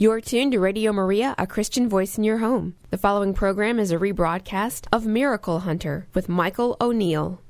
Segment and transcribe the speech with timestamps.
[0.00, 2.76] You're tuned to Radio Maria, a Christian voice in your home.
[2.90, 7.42] The following program is a rebroadcast of Miracle Hunter with Michael O'Neill.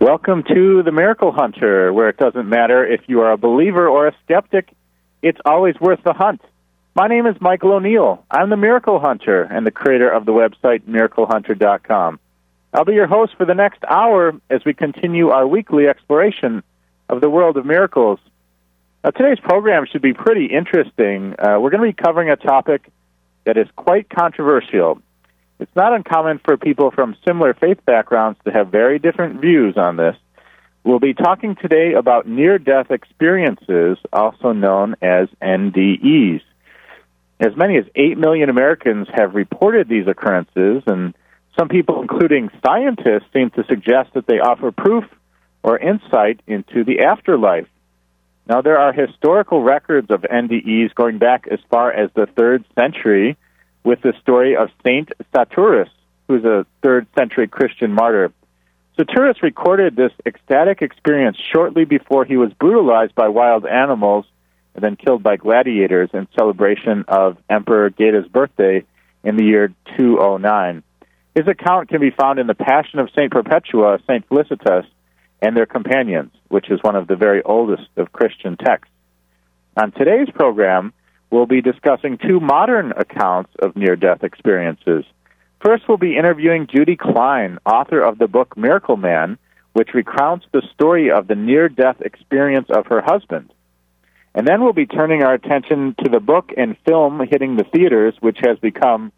[0.00, 4.06] Welcome to the Miracle Hunter, where it doesn't matter if you are a believer or
[4.06, 4.72] a skeptic,
[5.22, 6.40] it's always worth the hunt.
[6.94, 8.24] My name is Michael O'Neill.
[8.30, 12.20] I'm the Miracle Hunter and the creator of the website miraclehunter.com.
[12.72, 16.62] I'll be your host for the next hour as we continue our weekly exploration
[17.08, 18.20] of the world of miracles.
[19.02, 21.34] Now, today's program should be pretty interesting.
[21.40, 22.88] Uh, we're going to be covering a topic
[23.46, 25.02] that is quite controversial
[25.58, 29.96] it's not uncommon for people from similar faith backgrounds to have very different views on
[29.96, 30.16] this.
[30.84, 36.40] We'll be talking today about near death experiences, also known as NDEs.
[37.40, 41.14] As many as 8 million Americans have reported these occurrences, and
[41.58, 45.04] some people, including scientists, seem to suggest that they offer proof
[45.62, 47.66] or insight into the afterlife.
[48.46, 53.36] Now, there are historical records of NDEs going back as far as the third century
[53.84, 55.88] with the story of Saint Saturus,
[56.26, 58.32] who's a third century Christian martyr.
[58.96, 64.26] Saturus recorded this ecstatic experience shortly before he was brutalized by wild animals
[64.74, 68.84] and then killed by gladiators in celebration of Emperor Geta's birthday
[69.24, 70.82] in the year 209.
[71.34, 74.84] His account can be found in the Passion of Saint Perpetua, Saint Felicitas,
[75.40, 78.92] and their companions, which is one of the very oldest of Christian texts.
[79.76, 80.92] On today's program,
[81.30, 85.04] we'll be discussing two modern accounts of near death experiences.
[85.60, 89.38] First, we'll be interviewing Judy Klein, author of the book Miracle Man,
[89.72, 93.52] which recounts the story of the near death experience of her husband.
[94.34, 98.14] And then we'll be turning our attention to the book and film hitting the theaters,
[98.20, 99.12] which has become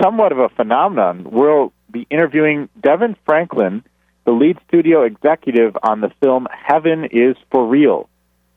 [0.00, 1.26] somewhat of a phenomenon.
[1.30, 3.82] We'll be interviewing Devon Franklin,
[4.26, 8.09] the lead studio executive on the film Heaven is for Real.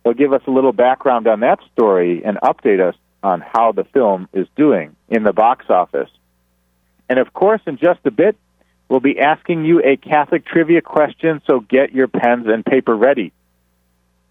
[0.04, 3.86] They'll give us a little background on that story and update us on how the
[3.86, 6.10] film is doing in the box office.
[7.08, 8.36] And of course, in just a bit,
[8.90, 13.32] we'll be asking you a Catholic trivia question, so get your pens and paper ready.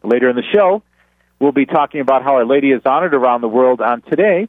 [0.02, 0.82] Later in the show,
[1.38, 4.48] we'll be talking about how Our Lady is honored around the world on today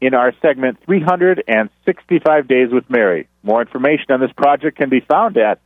[0.00, 3.28] in our segment 365 Days with Mary.
[3.42, 5.58] More information on this project can be found at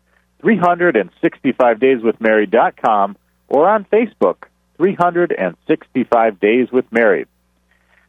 [0.42, 3.16] 365dayswithmary.com
[3.48, 4.44] or on Facebook
[4.82, 7.26] 365 Days with Mary.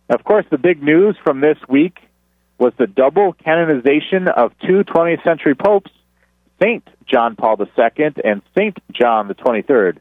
[0.09, 1.99] Of course, the big news from this week
[2.57, 5.91] was the double canonization of two 20th century popes,
[6.59, 9.99] Saint John Paul II and Saint John the 23rd.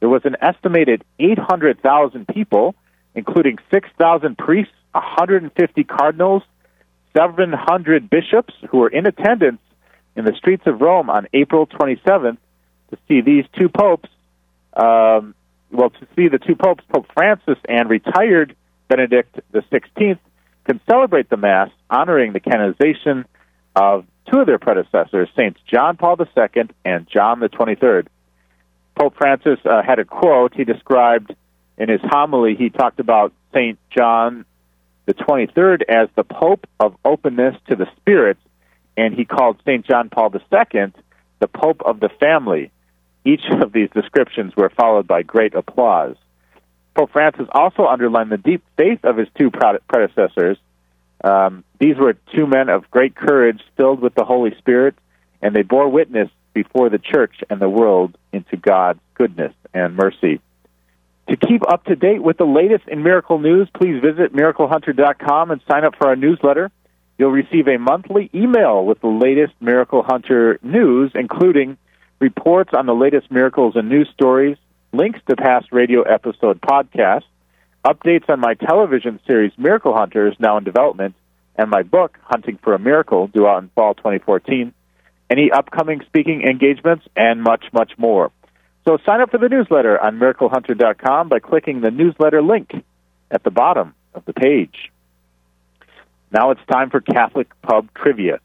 [0.00, 2.74] There was an estimated 800,000 people,
[3.14, 6.42] including 6,000 priests, 150 cardinals,
[7.16, 9.62] 700 bishops who were in attendance
[10.14, 12.36] in the streets of Rome on April 27th
[12.90, 14.10] to see these two popes
[14.74, 15.34] um,
[15.72, 18.54] well, to see the two popes, Pope Francis and retired
[18.88, 20.18] Benedict XVI,
[20.64, 23.24] can celebrate the Mass honoring the canonization
[23.74, 28.06] of two of their predecessors, Saints John Paul II and John the 23rd.
[28.98, 31.34] Pope Francis uh, had a quote he described
[31.78, 32.54] in his homily.
[32.54, 34.44] He talked about Saint John
[35.06, 38.40] the 23rd as the Pope of openness to the spirits,
[38.96, 40.92] and he called Saint John Paul II
[41.40, 42.70] the Pope of the family.
[43.24, 46.16] Each of these descriptions were followed by great applause.
[46.94, 50.58] Pope Francis also underlined the deep faith of his two predecessors.
[51.24, 54.94] Um, these were two men of great courage, filled with the Holy Spirit,
[55.40, 60.40] and they bore witness before the church and the world into God's goodness and mercy.
[61.28, 65.60] To keep up to date with the latest in miracle news, please visit miraclehunter.com and
[65.70, 66.70] sign up for our newsletter.
[67.16, 71.78] You'll receive a monthly email with the latest Miracle Hunter news, including
[72.22, 74.56] reports on the latest miracles and news stories,
[74.92, 77.24] links to past radio episode podcasts,
[77.84, 81.16] updates on my television series Miracle Hunters, now in development,
[81.56, 84.72] and my book, Hunting for a Miracle, due out in fall 2014,
[85.28, 88.30] any upcoming speaking engagements, and much, much more.
[88.86, 92.72] So sign up for the newsletter on miraclehunter.com by clicking the newsletter link
[93.32, 94.92] at the bottom of the page.
[96.30, 98.38] Now it's time for Catholic Pub Trivia.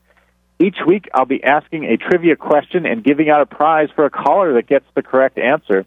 [0.60, 4.10] Each week, I'll be asking a trivia question and giving out a prize for a
[4.10, 5.86] caller that gets the correct answer.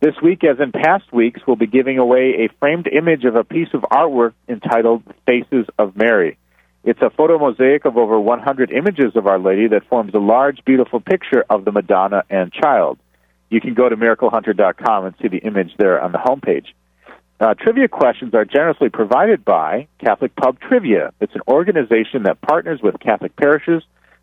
[0.00, 3.44] This week, as in past weeks, we'll be giving away a framed image of a
[3.44, 6.36] piece of artwork entitled Faces of Mary.
[6.84, 10.62] It's a photo mosaic of over 100 images of Our Lady that forms a large,
[10.66, 12.98] beautiful picture of the Madonna and Child.
[13.48, 16.66] You can go to miraclehunter.com and see the image there on the homepage.
[17.38, 21.12] Uh, trivia questions are generously provided by Catholic Pub Trivia.
[21.20, 23.82] It's an organization that partners with Catholic parishes,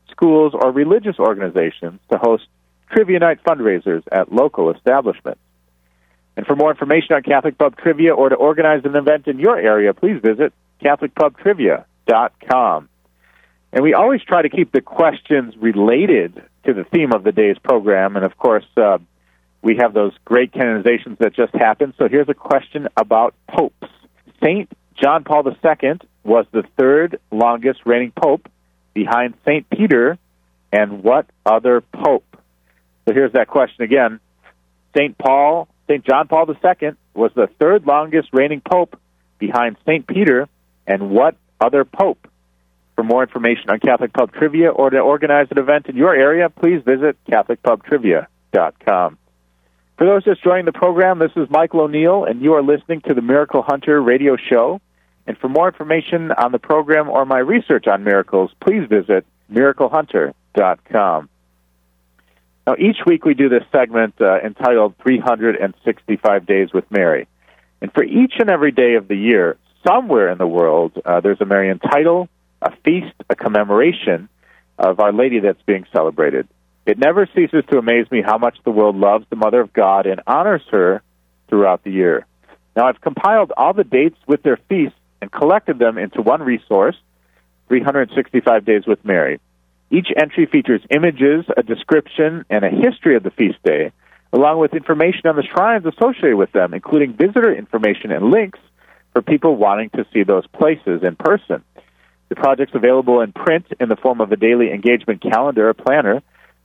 [0.09, 2.47] schools, or religious organizations to host
[2.91, 5.39] trivia night fundraisers at local establishments.
[6.35, 9.59] And for more information on Catholic Pub Trivia or to organize an event in your
[9.59, 10.51] area, please visit
[10.83, 12.89] CatholicPubTrivia.com.
[13.71, 17.59] And we always try to keep the questions related to the theme of the day's
[17.59, 18.15] program.
[18.15, 18.97] And of course, uh,
[19.63, 21.93] we have those great canonizations that just happened.
[21.97, 23.87] So here's a question about popes.
[24.43, 24.69] Saint
[25.01, 28.47] John Paul II was the third longest reigning pope
[28.93, 30.19] behind Saint Peter
[30.71, 32.25] and what other pope?
[33.07, 34.19] So here's that question again.
[34.97, 38.99] Saint Paul, Saint John Paul II was the third longest reigning pope
[39.39, 40.49] behind Saint Peter
[40.85, 42.27] and what other pope?
[42.95, 46.49] For more information on Catholic Pub Trivia or to organize an event in your area,
[46.49, 49.17] please visit CatholicPubTrivia.com.
[49.97, 53.13] For those just joining the program, this is Michael O'Neill, and you are listening to
[53.13, 54.81] the Miracle Hunter radio show.
[55.27, 61.29] And for more information on the program or my research on miracles, please visit miraclehunter.com.
[62.65, 67.27] Now, each week we do this segment uh, entitled 365 Days with Mary.
[67.81, 71.41] And for each and every day of the year, somewhere in the world, uh, there's
[71.41, 72.29] a Marian title,
[72.61, 74.27] a feast, a commemoration
[74.79, 76.47] of Our Lady that's being celebrated.
[76.85, 80.05] It never ceases to amaze me how much the world loves the Mother of God
[80.05, 81.01] and honors her
[81.47, 82.25] throughout the year.
[82.75, 86.97] Now, I've compiled all the dates with their feasts and collected them into one resource
[87.69, 89.39] 365 Days with Mary.
[89.89, 93.91] Each entry features images, a description, and a history of the feast day,
[94.33, 98.59] along with information on the shrines associated with them, including visitor information and links
[99.13, 101.63] for people wanting to see those places in person.
[102.29, 106.23] The project's available in print in the form of a daily engagement calendar or planner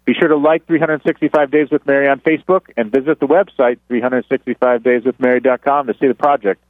[0.03, 5.87] Be sure to like 365 Days with Mary on Facebook and visit the website 365dayswithmary.com
[5.87, 6.61] to see the project.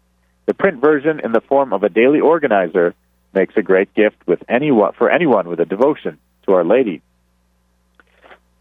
[0.46, 2.94] The print version in the form of a daily organizer
[3.34, 7.02] makes a great gift with anyone for anyone with a devotion to Our Lady.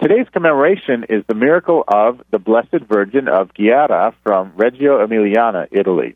[0.05, 6.15] Today's commemoration is the miracle of the Blessed Virgin of Ghiera from Reggio Emiliana, Italy.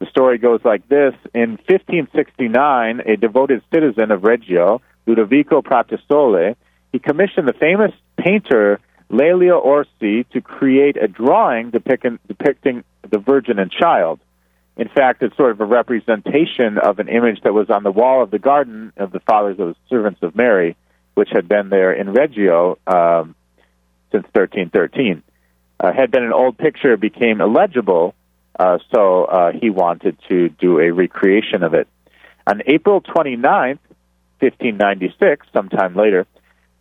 [0.00, 1.14] The story goes like this.
[1.32, 6.56] In 1569, a devoted citizen of Reggio, Ludovico Pratistole,
[6.90, 13.60] he commissioned the famous painter Lelio Orsi to create a drawing depicting, depicting the Virgin
[13.60, 14.18] and Child.
[14.76, 18.20] In fact, it's sort of a representation of an image that was on the wall
[18.20, 20.76] of the garden of the Fathers of the Servants of Mary
[21.18, 23.34] which had been there in Reggio um,
[24.12, 25.24] since 1313.
[25.80, 28.14] Uh, had been an old picture, became illegible,
[28.56, 31.88] uh, so uh, he wanted to do a recreation of it.
[32.46, 33.80] On April 29th,
[34.38, 36.24] 1596, sometime later,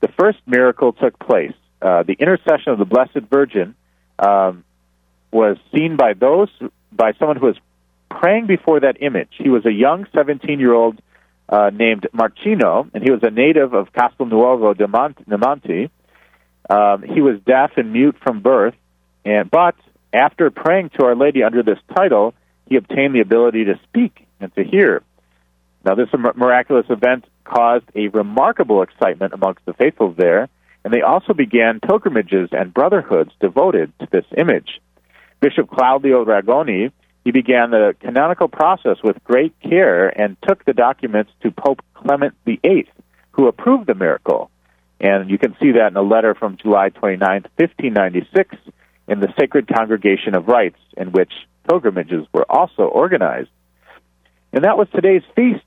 [0.02, 1.54] the first miracle took place.
[1.82, 3.74] Uh, the intercession of the Blessed Virgin
[4.20, 4.64] um,
[5.32, 6.50] was seen by those,
[6.92, 7.58] by someone who was
[8.12, 9.30] praying before that image.
[9.32, 11.02] He was a young 17 year old
[11.50, 14.88] uh, named Marcino, and he was a native of Castelnuovo de
[15.38, 15.90] Monte.
[16.70, 18.76] Um, he was deaf and mute from birth,
[19.24, 19.76] and but
[20.14, 22.34] after praying to Our Lady under this title,
[22.66, 25.04] he obtained the ability to speak and to hear.
[25.86, 30.50] Now, this miraculous event caused a remarkable excitement amongst the faithful there,
[30.84, 34.82] and they also began pilgrimages and brotherhoods devoted to this image.
[35.40, 36.92] Bishop Claudio Ragone
[37.28, 42.34] he began the canonical process with great care and took the documents to Pope Clement
[42.46, 42.90] VIII,
[43.32, 44.50] who approved the miracle.
[45.02, 47.20] And you can see that in a letter from July 29,
[47.58, 48.56] 1596,
[49.10, 51.34] in the Sacred Congregation of Rites, in which
[51.70, 53.50] pilgrimages were also organized.
[54.54, 55.66] And that was today's feast.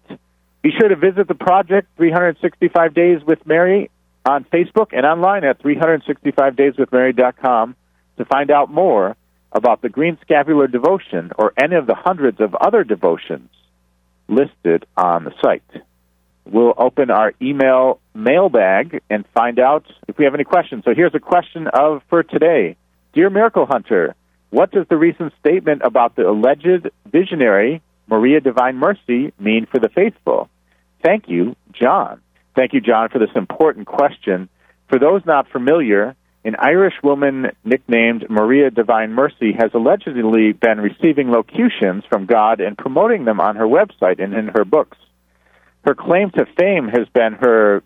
[0.63, 3.91] Be sure to visit the project 365 Days with Mary
[4.25, 7.77] on Facebook and online at 365dayswithmary.com
[8.17, 9.15] to find out more
[9.53, 13.51] about the Green Scapular Devotion or any of the hundreds of other devotions
[14.29, 15.83] listed on the site.
[16.45, 20.85] We'll open our email mailbag and find out if we have any questions.
[20.85, 22.77] So here's a question of for today.
[23.13, 24.15] Dear Miracle Hunter,
[24.51, 29.89] what does the recent statement about the alleged visionary Maria Divine Mercy mean for the
[29.89, 30.49] faithful?
[31.03, 32.21] Thank you, John.
[32.57, 34.49] Thank you, John, for this important question.
[34.89, 41.31] For those not familiar, an Irish woman nicknamed Maria Divine Mercy has allegedly been receiving
[41.31, 44.97] locutions from God and promoting them on her website and in her books.
[45.85, 47.83] Her claim to fame has been her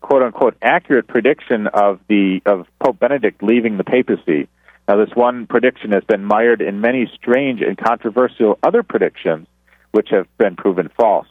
[0.00, 4.48] quote unquote accurate prediction of the of Pope Benedict leaving the papacy.
[4.88, 9.46] Now this one prediction has been mired in many strange and controversial other predictions
[9.92, 11.26] which have been proven false.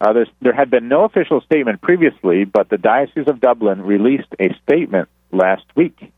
[0.00, 4.54] Uh, there had been no official statement previously, but the Diocese of Dublin released a
[4.62, 6.12] statement last week.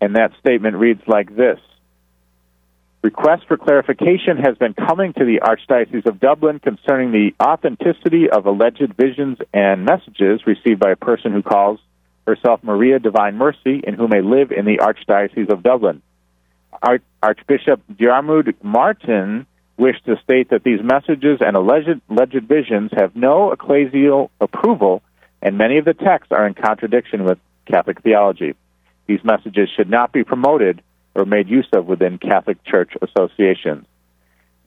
[0.00, 1.58] And that statement reads like this
[3.02, 8.46] Request for clarification has been coming to the Archdiocese of Dublin concerning the authenticity of
[8.46, 11.78] alleged visions and messages received by a person who calls
[12.26, 16.02] herself Maria Divine Mercy and who may live in the Archdiocese of Dublin.
[17.22, 19.46] Archbishop Diarmuid Martin
[19.76, 25.02] wished to state that these messages and alleged, alleged visions have no ecclesial approval,
[25.40, 28.54] and many of the texts are in contradiction with Catholic theology.
[29.06, 30.82] These messages should not be promoted
[31.14, 33.86] or made use of within Catholic Church associations.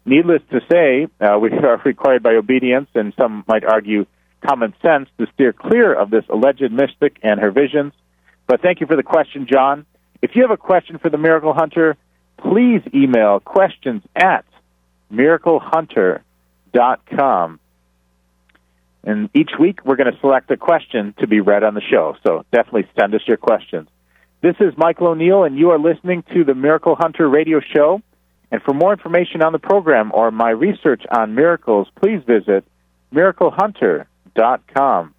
[0.05, 4.05] Needless to say, uh, we are required by obedience, and some might argue
[4.45, 7.93] common sense, to steer clear of this alleged mystic and her visions.
[8.47, 9.85] But thank you for the question, John.
[10.21, 11.95] If you have a question for the Miracle Hunter,
[12.37, 14.45] please email questions at
[15.11, 17.59] miraclehunter.com.
[19.03, 22.15] And each week we're going to select a question to be read on the show.
[22.25, 23.87] So definitely send us your questions.
[24.41, 28.01] This is Michael O'Neill, and you are listening to the Miracle Hunter radio show.
[28.51, 32.65] And for more information on the program or my research on miracles, please visit
[33.13, 35.13] miraclehunter.com.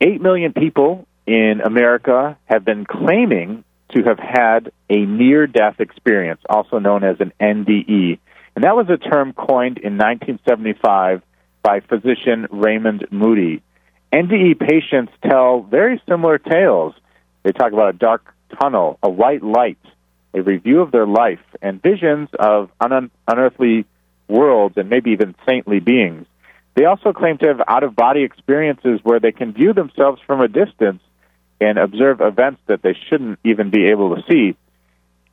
[0.00, 6.40] Eight million people in America have been claiming to have had a near death experience,
[6.48, 8.18] also known as an NDE.
[8.54, 11.22] And that was a term coined in 1975
[11.66, 13.60] by physician Raymond Moody.
[14.12, 16.94] NDE patients tell very similar tales.
[17.42, 19.80] They talk about a dark tunnel, a white light,
[20.32, 23.84] a review of their life, and visions of un- unearthly
[24.28, 26.26] worlds and maybe even saintly beings.
[26.76, 30.40] They also claim to have out of body experiences where they can view themselves from
[30.40, 31.02] a distance
[31.60, 34.56] and observe events that they shouldn't even be able to see.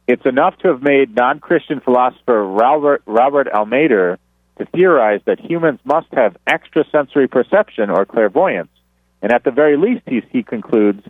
[0.08, 4.18] It's enough to have made non Christian philosopher Robert, Robert Almeder
[4.58, 8.70] to theorize that humans must have extrasensory perception or clairvoyance.
[9.22, 11.04] And at the very least, he, he concludes,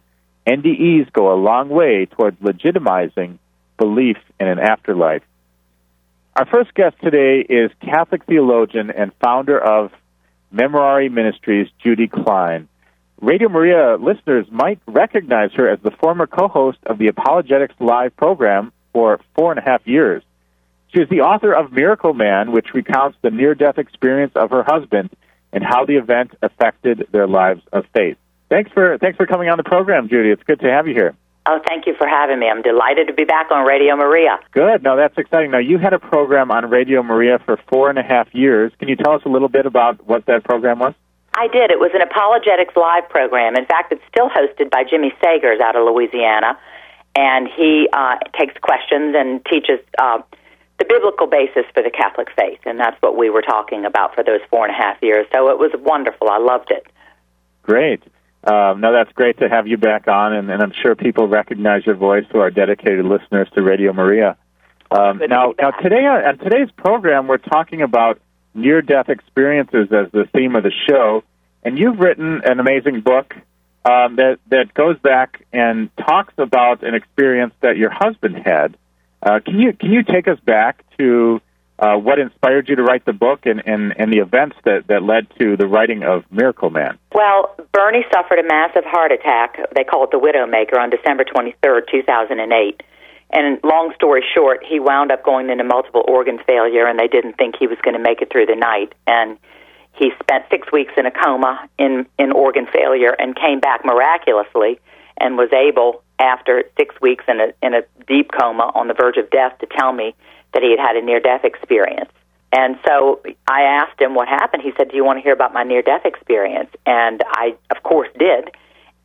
[0.48, 3.38] NDEs go a long way towards legitimizing
[3.78, 5.24] belief in an afterlife.
[6.36, 9.92] Our first guest today is Catholic theologian and founder of
[10.54, 12.68] Memorare Ministries, Judy Klein.
[13.22, 18.16] Radio Maria listeners might recognize her as the former co host of the Apologetics Live
[18.18, 20.24] program for four and a half years.
[20.94, 24.64] She is the author of Miracle Man, which recounts the near death experience of her
[24.64, 25.10] husband
[25.52, 28.18] and how the event affected their lives of faith.
[28.50, 30.30] Thanks for thanks for coming on the program, Judy.
[30.30, 31.16] It's good to have you here.
[31.46, 32.48] Oh, thank you for having me.
[32.48, 34.40] I'm delighted to be back on Radio Maria.
[34.52, 34.82] Good.
[34.82, 35.52] No, that's exciting.
[35.52, 38.72] Now, you had a program on Radio Maria for four and a half years.
[38.80, 40.94] Can you tell us a little bit about what that program was?
[41.34, 41.72] I did.
[41.72, 43.58] It was an apologetics live program.
[43.58, 46.58] In fact, it's still hosted by Jimmy Seghers out of Louisiana
[47.16, 50.20] and he uh, takes questions and teaches uh,
[50.84, 54.24] the biblical basis for the Catholic faith, and that's what we were talking about for
[54.24, 55.26] those four and a half years.
[55.34, 56.30] So it was wonderful.
[56.30, 56.86] I loved it.
[57.62, 58.04] Great.
[58.44, 61.86] Um, no, that's great to have you back on, and, and I'm sure people recognize
[61.86, 64.36] your voice who are dedicated listeners to Radio Maria.
[64.92, 68.20] Um, now, now today on, on today's program, we're talking about
[68.54, 71.24] near-death experiences as the theme of the show,
[71.64, 73.34] and you've written an amazing book
[73.86, 78.78] um, that that goes back and talks about an experience that your husband had.
[79.24, 81.42] Uh, can you can you take us back to
[81.80, 85.04] uh, what inspired you to write the book and, and, and the events that, that
[85.04, 86.98] led to the writing of Miracle Man?
[87.14, 89.58] Well, Bernie suffered a massive heart attack.
[89.76, 92.84] They call it the Widowmaker on December 23rd, 2008.
[93.32, 97.34] And long story short, he wound up going into multiple organ failure, and they didn't
[97.34, 98.94] think he was going to make it through the night.
[99.08, 99.40] And
[99.94, 104.80] he spent six weeks in a coma in, in organ failure and came back miraculously
[105.18, 109.18] and was able, after six weeks in a, in a deep coma on the verge
[109.18, 110.16] of death, to tell me
[110.54, 112.10] that he had had a near death experience.
[112.56, 114.62] And so I asked him what happened.
[114.64, 116.70] He said, Do you want to hear about my near death experience?
[116.86, 118.52] And I, of course, did.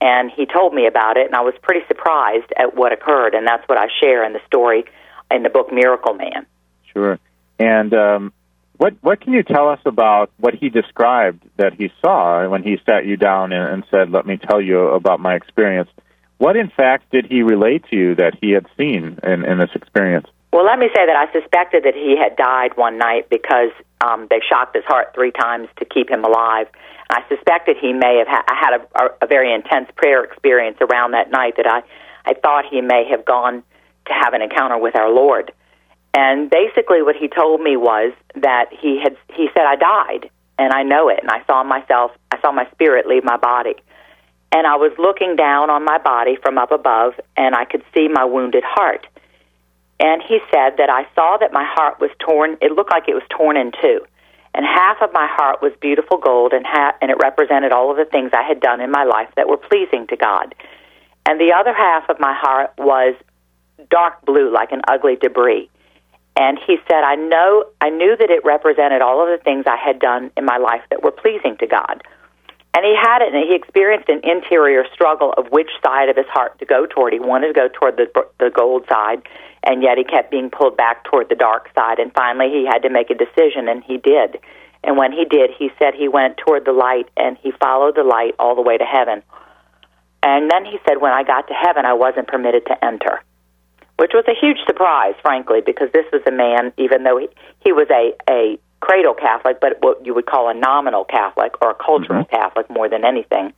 [0.01, 3.35] And he told me about it, and I was pretty surprised at what occurred.
[3.35, 4.85] And that's what I share in the story
[5.31, 6.47] in the book Miracle Man.
[6.93, 7.19] Sure.
[7.59, 8.33] And um,
[8.77, 12.79] what what can you tell us about what he described that he saw when he
[12.87, 15.91] sat you down and, and said, "Let me tell you about my experience"?
[16.39, 19.71] What in fact did he relate to you that he had seen in, in this
[19.75, 20.27] experience?
[20.53, 24.29] Well, let me say that I suspected that he had died one night because um,
[24.31, 26.69] they shocked his heart three times to keep him alive.
[27.11, 31.31] I suspected he may have ha- had a, a very intense prayer experience around that
[31.31, 31.83] night that I,
[32.25, 33.63] I thought he may have gone
[34.07, 35.53] to have an encounter with our Lord.
[36.15, 40.73] And basically, what he told me was that he had he said I died, and
[40.73, 43.75] I know it, and I saw myself, I saw my spirit leave my body,
[44.53, 48.09] and I was looking down on my body from up above, and I could see
[48.09, 49.07] my wounded heart
[50.01, 52.57] and he said that I saw that my heart was torn.
[52.61, 54.01] It looked like it was torn in two.
[54.55, 57.97] And half of my heart was beautiful gold, and, half, and it represented all of
[57.97, 60.55] the things I had done in my life that were pleasing to God.
[61.27, 63.15] And the other half of my heart was
[63.91, 65.69] dark blue, like an ugly debris.
[66.37, 69.77] And he said, I know, I knew that it represented all of the things I
[69.77, 72.03] had done in my life that were pleasing to God.
[72.75, 76.27] And he had it, and he experienced an interior struggle of which side of his
[76.27, 77.13] heart to go toward.
[77.13, 78.07] He wanted to go toward the
[78.39, 79.23] the gold side,
[79.65, 81.99] and yet he kept being pulled back toward the dark side.
[81.99, 84.39] And finally, he had to make a decision, and he did.
[84.85, 88.05] And when he did, he said he went toward the light, and he followed the
[88.05, 89.23] light all the way to heaven.
[90.23, 93.23] And then he said, when I got to heaven, I wasn't permitted to enter,
[93.97, 97.29] which was a huge surprise, frankly, because this was a man, even though he,
[97.65, 101.71] he was a, a cradle Catholic, but what you would call a nominal Catholic or
[101.71, 102.35] a cultural mm-hmm.
[102.35, 103.53] Catholic more than anything.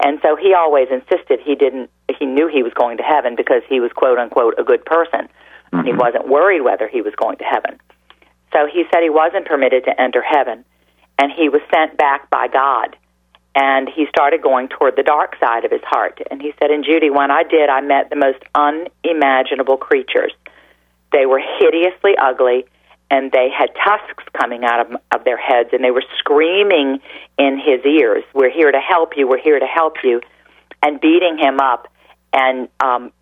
[0.00, 3.62] And so he always insisted he didn't, he knew he was going to heaven because
[3.68, 5.28] he was quote unquote a good person.
[5.72, 5.86] Mm-hmm.
[5.86, 7.78] He wasn't worried whether he was going to heaven.
[8.52, 10.64] So he said he wasn't permitted to enter heaven,
[11.18, 12.96] and he was sent back by God.
[13.56, 16.20] And he started going toward the dark side of his heart.
[16.28, 20.32] And he said, And Judy, when I did, I met the most unimaginable creatures.
[21.12, 22.66] They were hideously ugly,
[23.10, 27.00] and they had tusks coming out of, of their heads, and they were screaming
[27.38, 30.20] in his ears, We're here to help you, we're here to help you,
[30.82, 31.88] and beating him up
[32.32, 33.12] and um,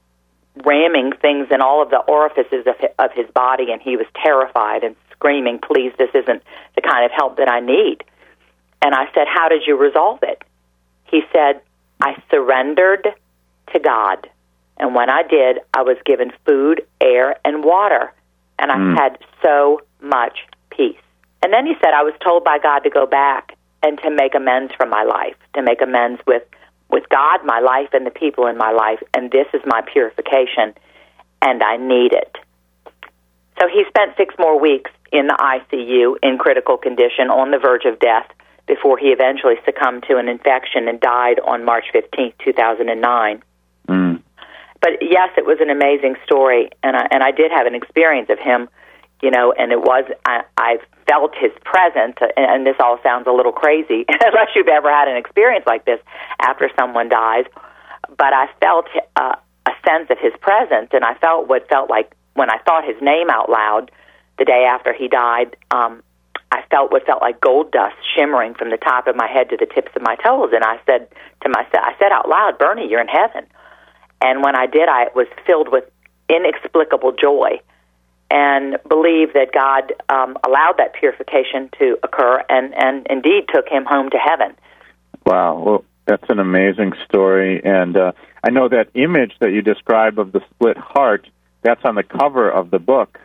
[0.65, 4.85] ramming things in all of the orifices of of his body, and he was terrified
[4.85, 6.43] and screaming, "Please, this isn't
[6.75, 8.05] the kind of help that I need."
[8.81, 10.43] And I said, "How did you resolve it?"
[11.05, 11.61] He said,
[12.01, 13.09] "I surrendered
[13.73, 14.29] to God,
[14.79, 18.13] and when I did, I was given food, air, and water,
[18.63, 18.97] and I mm.
[18.97, 20.39] had so much
[20.71, 20.97] peace."
[21.43, 24.35] And then he said, "I was told by God to go back and to make
[24.35, 26.45] amends for my life, to make amends with."
[26.93, 30.75] with God, my life, and the people in my life, and this is my purification,
[31.41, 32.37] and I need it.
[33.59, 37.85] So he spent six more weeks in the ICU in critical condition on the verge
[37.85, 38.27] of death
[38.67, 43.43] before he eventually succumbed to an infection and died on March 15, 2009.
[43.89, 44.23] Mm.
[44.83, 48.29] But yes, it was an amazing story, and I, and I did have an experience
[48.31, 48.69] of him,
[49.23, 53.33] you know, and it was I, I felt his presence, and this all sounds a
[53.33, 56.01] little crazy unless you've ever had an experience like this
[56.41, 57.45] after someone dies.
[58.19, 62.13] But I felt uh, a sense of his presence, and I felt what felt like
[62.35, 63.93] when I thought his name out loud
[64.39, 65.57] the day after he died.
[65.71, 66.03] Um,
[66.51, 69.57] I felt what felt like gold dust shimmering from the top of my head to
[69.57, 71.07] the tips of my toes, and I said
[71.43, 73.47] to myself, I said out loud, "Bernie, you're in heaven."
[74.23, 75.85] And when I did, I was filled with
[76.29, 77.61] inexplicable joy
[78.31, 83.85] and believe that God um, allowed that purification to occur and, and indeed took him
[83.85, 84.57] home to heaven.
[85.27, 85.59] Wow.
[85.59, 87.63] Well, that's an amazing story.
[87.63, 91.29] And uh, I know that image that you describe of the split heart,
[91.63, 93.19] that's on the cover of the book.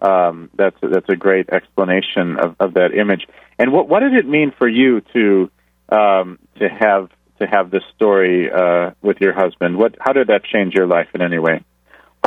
[0.00, 3.26] Um, that's, that's a great explanation of, of that image.
[3.58, 5.50] And what, what did it mean for you to,
[5.90, 7.10] um, to have
[7.40, 9.76] to have this story uh, with your husband?
[9.76, 11.64] What, how did that change your life in any way?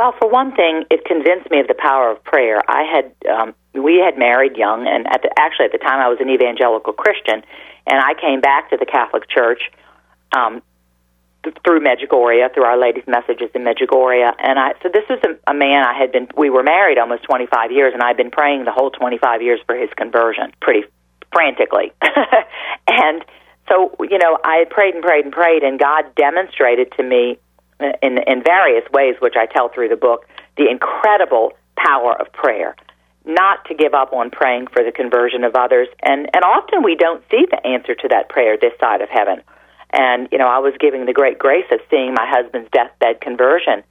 [0.00, 2.60] Well, for one thing, it convinced me of the power of prayer.
[2.68, 6.08] I had um, we had married young, and at the, actually at the time I
[6.08, 7.42] was an evangelical Christian,
[7.86, 9.70] and I came back to the Catholic Church
[10.36, 10.62] um,
[11.44, 14.74] th- through Medjugorje, through Our Lady's Messages in Medjugorje, and I.
[14.82, 16.26] So this was a, a man I had been.
[16.36, 19.76] We were married almost 25 years, and I'd been praying the whole 25 years for
[19.76, 20.88] his conversion, pretty
[21.32, 21.92] frantically,
[22.88, 23.24] and.
[23.68, 27.38] So, you know, I had prayed and prayed and prayed, and God demonstrated to me
[27.80, 32.32] uh, in, in various ways, which I tell through the book, the incredible power of
[32.32, 32.76] prayer.
[33.24, 36.94] Not to give up on praying for the conversion of others, and and often we
[36.94, 39.40] don't see the answer to that prayer this side of heaven.
[39.90, 43.82] And you know, I was giving the great grace of seeing my husband's deathbed conversion,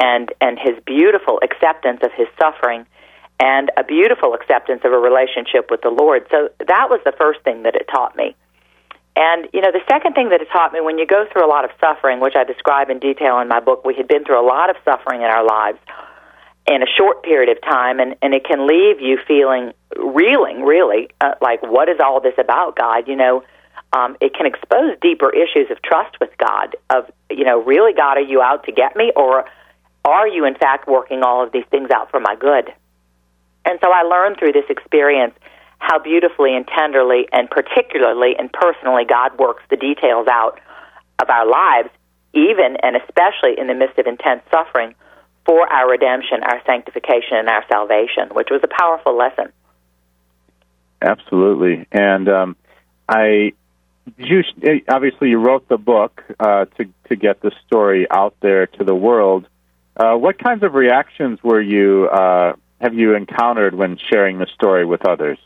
[0.00, 2.84] and and his beautiful acceptance of his suffering,
[3.38, 6.26] and a beautiful acceptance of a relationship with the Lord.
[6.32, 8.34] So that was the first thing that it taught me.
[9.14, 11.50] And, you know, the second thing that it taught me when you go through a
[11.50, 14.40] lot of suffering, which I describe in detail in my book, we had been through
[14.40, 15.78] a lot of suffering in our lives
[16.66, 21.10] in a short period of time, and, and it can leave you feeling, reeling, really,
[21.20, 23.08] uh, like, what is all this about, God?
[23.08, 23.44] You know,
[23.92, 28.16] um, it can expose deeper issues of trust with God, of, you know, really, God,
[28.16, 29.12] are you out to get me?
[29.16, 29.44] Or
[30.04, 32.72] are you, in fact, working all of these things out for my good?
[33.64, 35.34] And so I learned through this experience
[35.82, 40.60] how beautifully and tenderly and particularly and personally God works the details out
[41.20, 41.90] of our lives,
[42.32, 44.94] even and especially in the midst of intense suffering,
[45.44, 49.52] for our redemption, our sanctification, and our salvation, which was a powerful lesson.
[51.02, 51.84] Absolutely.
[51.90, 52.56] And um,
[53.08, 53.52] I
[54.16, 54.44] you
[54.88, 58.94] obviously you wrote the book uh, to to get the story out there to the
[58.94, 59.48] world.
[59.96, 64.86] Uh, what kinds of reactions were you uh, have you encountered when sharing the story
[64.86, 65.38] with others?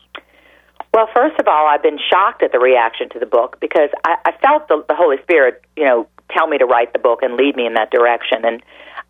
[0.97, 4.15] Well, first of all, I've been shocked at the reaction to the book because I,
[4.25, 7.35] I felt the, the Holy Spirit, you know, tell me to write the book and
[7.35, 8.63] lead me in that direction, and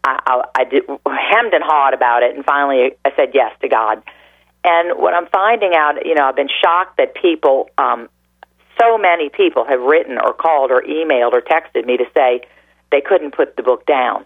[0.04, 3.69] I, I, I did, hemmed and hawed about it, and finally I said yes to
[3.69, 4.04] God.
[4.65, 8.10] And what I'm finding out, you know, I've been shocked that people um,
[8.78, 12.41] so many people have written or called or emailed or texted me to say
[12.91, 14.26] they couldn't put the book down.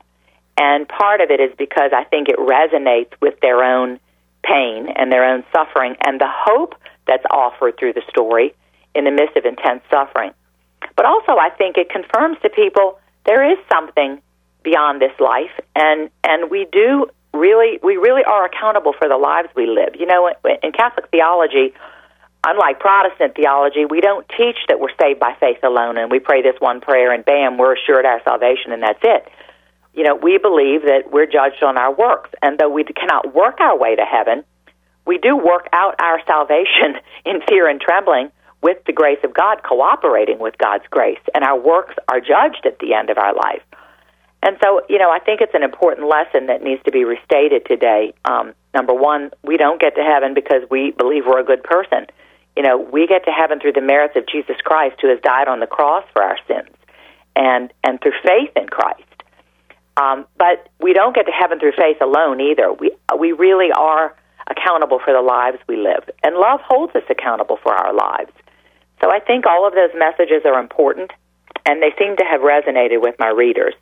[0.57, 3.99] And part of it is because I think it resonates with their own
[4.41, 6.73] pain and their own suffering and the hope
[7.11, 8.55] that's offered through the story
[8.95, 10.31] in the midst of intense suffering.
[10.95, 14.21] But also, I think it confirms to people there is something
[14.63, 19.49] beyond this life, and and we do really we really are accountable for the lives
[19.55, 19.99] we live.
[19.99, 20.31] You know,
[20.63, 21.73] in Catholic theology,
[22.45, 26.41] unlike Protestant theology, we don't teach that we're saved by faith alone and we pray
[26.41, 29.27] this one prayer and bam, we're assured our salvation and that's it.
[29.93, 33.59] You know, we believe that we're judged on our works, and though we cannot work
[33.59, 34.45] our way to heaven,
[35.11, 36.95] we do work out our salvation
[37.25, 41.59] in fear and trembling with the grace of God, cooperating with God's grace, and our
[41.59, 43.63] works are judged at the end of our life.
[44.41, 47.65] And so, you know, I think it's an important lesson that needs to be restated
[47.65, 48.13] today.
[48.25, 52.07] Um, number one, we don't get to heaven because we believe we're a good person
[52.55, 55.47] you know, we get to heaven through the merits of Jesus Christ, who has died
[55.47, 56.69] on the cross for our sins,
[57.35, 59.03] and and through faith in Christ.
[59.97, 62.73] Um, but we don't get to heaven through faith alone either.
[62.73, 64.15] We we really are
[64.49, 68.31] accountable for the lives we live, and love holds us accountable for our lives.
[69.01, 71.11] So I think all of those messages are important,
[71.65, 73.73] and they seem to have resonated with my readers.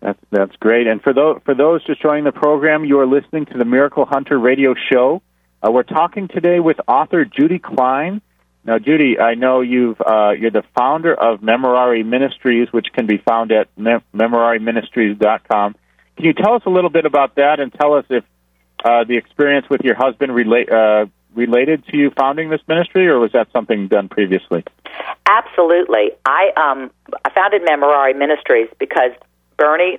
[0.00, 0.88] That's that's great.
[0.88, 4.04] And for those for those just joining the program, you are listening to the Miracle
[4.04, 5.22] Hunter Radio Show.
[5.62, 8.20] Uh, we're talking today with author Judy Klein.
[8.64, 13.18] Now, Judy, I know you've uh, you're the founder of Memorare Ministries, which can be
[13.18, 15.76] found at mem- memorareministries.com.
[16.16, 18.24] Can you tell us a little bit about that, and tell us if
[18.84, 23.18] uh, the experience with your husband relate uh, related to you founding this ministry, or
[23.18, 24.64] was that something done previously?
[25.26, 26.12] Absolutely.
[26.26, 26.90] I um,
[27.24, 29.12] I founded Memorare Ministries because
[29.56, 29.98] Bernie,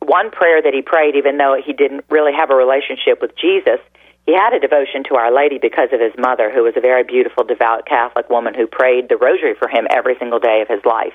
[0.00, 3.80] one prayer that he prayed, even though he didn't really have a relationship with Jesus,
[4.26, 7.04] he had a devotion to Our Lady because of his mother, who was a very
[7.04, 10.84] beautiful, devout Catholic woman who prayed the rosary for him every single day of his
[10.84, 11.12] life.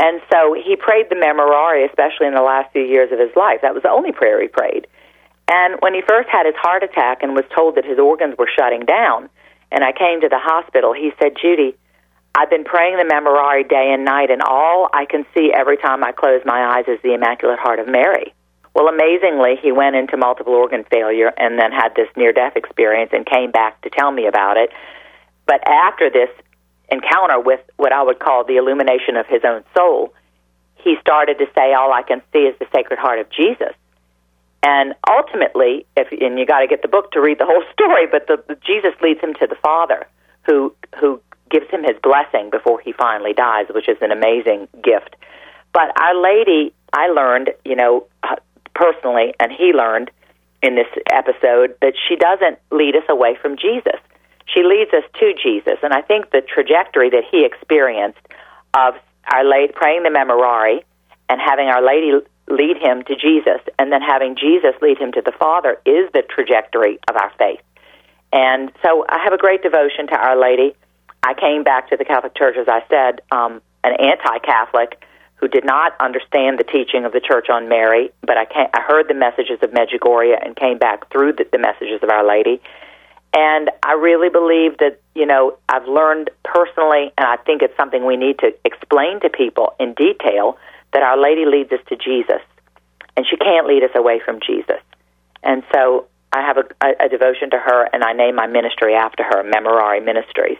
[0.00, 3.60] And so he prayed the Memorare, especially in the last few years of his life.
[3.62, 4.86] That was the only prayer he prayed.
[5.52, 8.48] And when he first had his heart attack and was told that his organs were
[8.48, 9.28] shutting down,
[9.70, 11.76] and I came to the hospital, he said, Judy,
[12.34, 16.02] I've been praying the Memorare day and night, and all I can see every time
[16.02, 18.32] I close my eyes is the Immaculate Heart of Mary.
[18.72, 23.10] Well, amazingly, he went into multiple organ failure and then had this near death experience
[23.12, 24.70] and came back to tell me about it.
[25.44, 26.30] But after this
[26.90, 30.14] encounter with what I would call the illumination of his own soul,
[30.76, 33.76] he started to say, All I can see is the Sacred Heart of Jesus.
[34.62, 38.06] And ultimately, if and you got to get the book to read the whole story,
[38.10, 40.06] but the, the Jesus leads him to the Father,
[40.46, 41.20] who who
[41.50, 45.16] gives him his blessing before he finally dies, which is an amazing gift.
[45.72, 48.36] But Our Lady, I learned, you know, uh,
[48.74, 50.10] personally, and he learned
[50.62, 54.00] in this episode that she doesn't lead us away from Jesus.
[54.46, 58.20] She leads us to Jesus, and I think the trajectory that he experienced
[58.74, 58.94] of
[59.32, 60.82] our lady praying the Memorare
[61.28, 62.12] and having Our Lady
[62.48, 66.22] lead him to Jesus, and then having Jesus lead him to the Father is the
[66.22, 67.60] trajectory of our faith.
[68.32, 70.74] And so I have a great devotion to Our Lady.
[71.22, 75.04] I came back to the Catholic Church, as I said, um, an anti-Catholic
[75.36, 78.80] who did not understand the teaching of the Church on Mary, but I, came, I
[78.80, 82.60] heard the messages of Medjugorje and came back through the, the messages of Our Lady.
[83.34, 88.04] And I really believe that, you know, I've learned personally, and I think it's something
[88.04, 90.58] we need to explain to people in detail,
[90.92, 92.42] that Our Lady leads us to Jesus.
[93.16, 94.80] And she can't lead us away from Jesus.
[95.42, 99.22] And so I have a, a, devotion to her, and I name my ministry after
[99.22, 100.58] her, Memorare Ministries.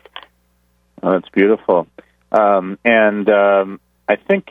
[1.02, 1.86] Oh, that's beautiful.
[2.30, 4.50] Um, and um, I think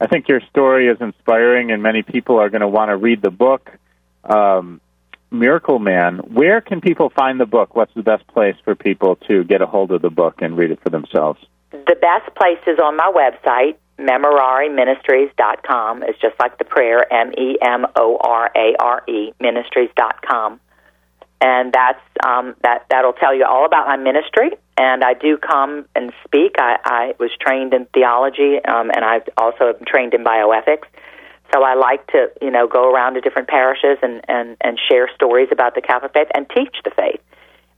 [0.00, 3.22] I think your story is inspiring, and many people are going to want to read
[3.22, 3.70] the book.
[4.22, 4.80] Um,
[5.30, 6.18] Miracle Man.
[6.18, 7.74] Where can people find the book?
[7.74, 10.70] What's the best place for people to get a hold of the book and read
[10.70, 11.40] it for themselves?
[11.72, 16.02] The best place is on my website, memorareministries.com.
[16.04, 20.60] is just like the prayer, M E M O R A R E, ministries.com.
[21.40, 24.50] and that's um, that that'll tell you all about my ministry.
[24.76, 26.56] And I do come and speak.
[26.58, 30.88] I, I was trained in theology, um, and I've also trained in bioethics.
[31.54, 35.08] So I like to, you know, go around to different parishes and, and, and share
[35.14, 37.20] stories about the Catholic faith and teach the faith.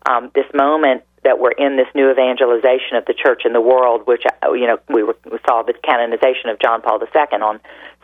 [0.09, 4.07] Um, this moment that we're in this new evangelization of the church in the world,
[4.07, 7.59] which, uh, you know, we, were, we saw the canonization of John Paul II on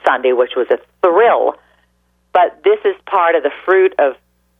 [0.05, 1.55] Sunday, which was a thrill.
[2.33, 4.17] But this is part of the fruit of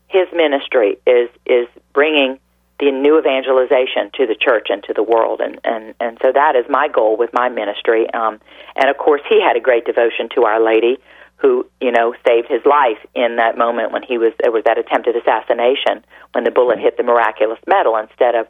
[0.07, 2.39] his ministry is is bringing
[2.79, 6.55] the new evangelization to the church and to the world, and and and so that
[6.55, 8.09] is my goal with my ministry.
[8.13, 8.39] Um,
[8.75, 10.99] and of course, he had a great devotion to Our Lady,
[11.43, 14.77] who you know saved his life in that moment when he was there was that
[14.79, 18.47] attempted assassination when the bullet hit the miraculous medal instead of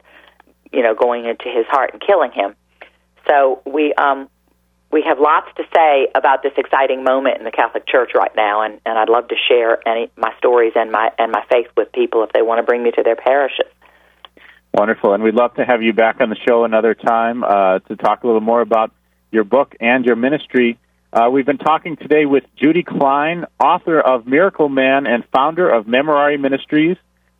[0.72, 2.54] you know going into his heart and killing him.
[3.26, 4.28] So we um,
[4.94, 8.62] we have lots to say about this exciting moment in the Catholic Church right now,
[8.62, 11.90] and, and I'd love to share any my stories and my and my faith with
[11.92, 13.66] people if they want to bring me to their parishes.
[14.72, 17.96] Wonderful, and we'd love to have you back on the show another time uh, to
[17.96, 18.92] talk a little more about
[19.32, 20.78] your book and your ministry.
[21.14, 25.86] Uh, we've been talking today with Judy Klein, author of Miracle Man and founder of
[25.86, 26.96] Memorare Ministries,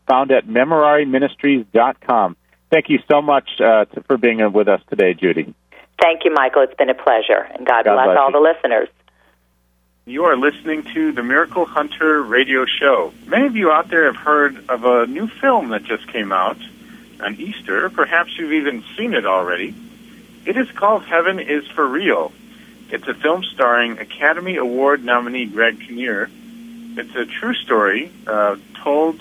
[0.07, 2.37] found at memorareministries.com.
[2.71, 5.53] Thank you so much uh, to, for being with us today, Judy.
[6.01, 6.63] Thank you, Michael.
[6.63, 8.89] It's been a pleasure, and God, God bless, bless all the listeners.
[10.07, 13.13] You are listening to the Miracle Hunter radio show.
[13.27, 16.59] Many of you out there have heard of a new film that just came out
[17.21, 17.91] on Easter.
[17.91, 19.75] Perhaps you've even seen it already.
[20.47, 22.31] It is called Heaven is for Real.
[22.91, 26.31] It's a film starring Academy Award nominee Greg Kinnear.
[26.97, 29.21] It's a true story uh, told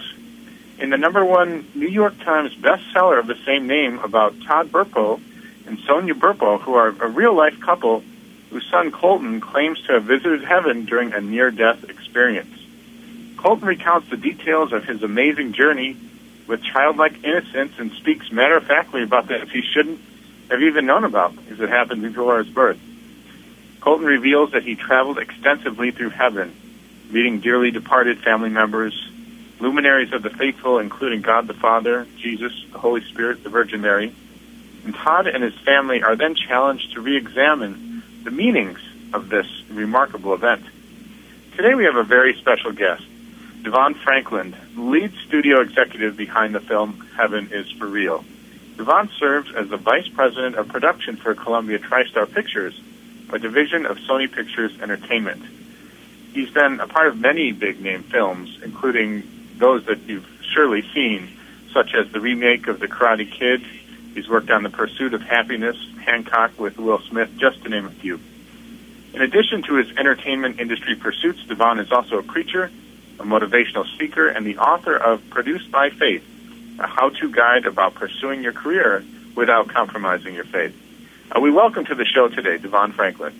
[0.79, 5.19] in the number one New York Times bestseller of the same name about Todd Burpo
[5.65, 8.03] and Sonja Burpo, who are a real life couple
[8.49, 12.53] whose son Colton claims to have visited heaven during a near death experience.
[13.37, 15.97] Colton recounts the details of his amazing journey
[16.47, 19.99] with childlike innocence and speaks matter of factly about that he shouldn't
[20.51, 22.79] have even known about because it happened before his birth.
[23.83, 26.55] Colton reveals that he traveled extensively through heaven,
[27.11, 29.11] meeting dearly departed family members,
[29.59, 34.15] luminaries of the faithful, including God the Father, Jesus, the Holy Spirit, the Virgin Mary.
[34.85, 38.79] And Todd and his family are then challenged to re examine the meanings
[39.11, 40.63] of this remarkable event.
[41.57, 43.03] Today we have a very special guest.
[43.63, 48.23] Devon Franklin, lead studio executive behind the film Heaven is for Real.
[48.77, 52.79] Devon serves as the vice president of production for Columbia TriStar Pictures,
[53.33, 55.43] a division of Sony Pictures Entertainment.
[56.33, 59.23] He's been a part of many big name films, including
[59.57, 61.29] those that you've surely seen,
[61.71, 63.61] such as the remake of The Karate Kid.
[64.13, 67.91] He's worked on The Pursuit of Happiness, Hancock with Will Smith, just to name a
[67.91, 68.19] few.
[69.13, 72.71] In addition to his entertainment industry pursuits, Devon is also a preacher
[73.19, 76.23] a motivational speaker, and the author of Produced by Faith,
[76.79, 79.03] a how to guide about pursuing your career
[79.35, 80.75] without compromising your faith.
[81.33, 83.33] Uh, we welcome to the show today Devon Franklin.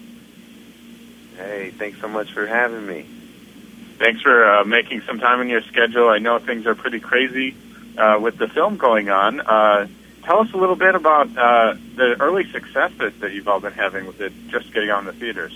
[1.38, 3.06] Hey, thanks so much for having me.
[4.00, 6.10] Thanks for uh, making some time in your schedule.
[6.10, 7.56] I know things are pretty crazy
[7.98, 9.42] uh, with the film going on.
[9.42, 9.88] Uh,
[10.24, 13.74] tell us a little bit about uh, the early success that, that you've all been
[13.74, 15.56] having with it just getting on the theaters.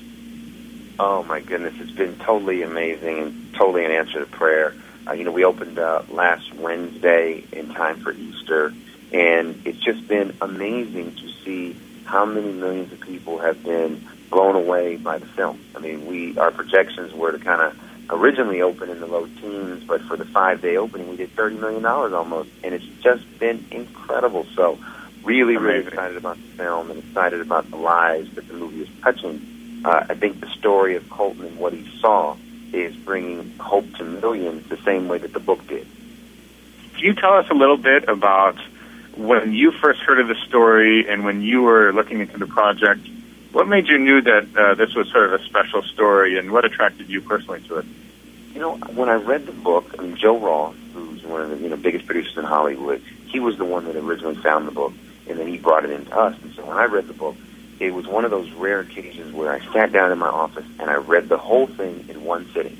[0.99, 4.75] Oh my goodness, it's been totally amazing and totally an answer to prayer.
[5.07, 8.73] Uh, you know, we opened uh, last Wednesday in time for Easter,
[9.11, 11.75] and it's just been amazing to see
[12.07, 15.59] how many millions of people have been blown away by the film.
[15.75, 19.83] I mean, we our projections were to kind of originally open in the low teens,
[19.83, 23.23] but for the five day opening, we did thirty million dollars almost, and it's just
[23.39, 24.45] been incredible.
[24.55, 24.79] So,
[25.23, 25.67] really, Amazing.
[25.67, 29.57] really excited about the film and excited about the lives that the movie is touching
[29.85, 32.35] uh, I think the story of Colton and what he saw
[32.73, 35.87] is bringing hope to millions the same way that the book did.
[36.95, 38.57] Can you tell us a little bit about
[39.17, 43.01] when you first heard of the story and when you were looking into the project?
[43.51, 46.65] What made you knew that uh, this was sort of a special story, and what
[46.65, 47.85] attracted you personally to it?
[48.53, 51.57] You know, when I read the book, I mean, Joe Roth, who's one of the
[51.57, 54.93] you know biggest producers in Hollywood, he was the one that originally found the book,
[55.27, 56.35] and then he brought it into us.
[56.43, 57.35] And so when I read the book,
[57.79, 60.89] it was one of those rare occasions where I sat down in my office and
[60.89, 62.79] I read the whole thing in one sitting.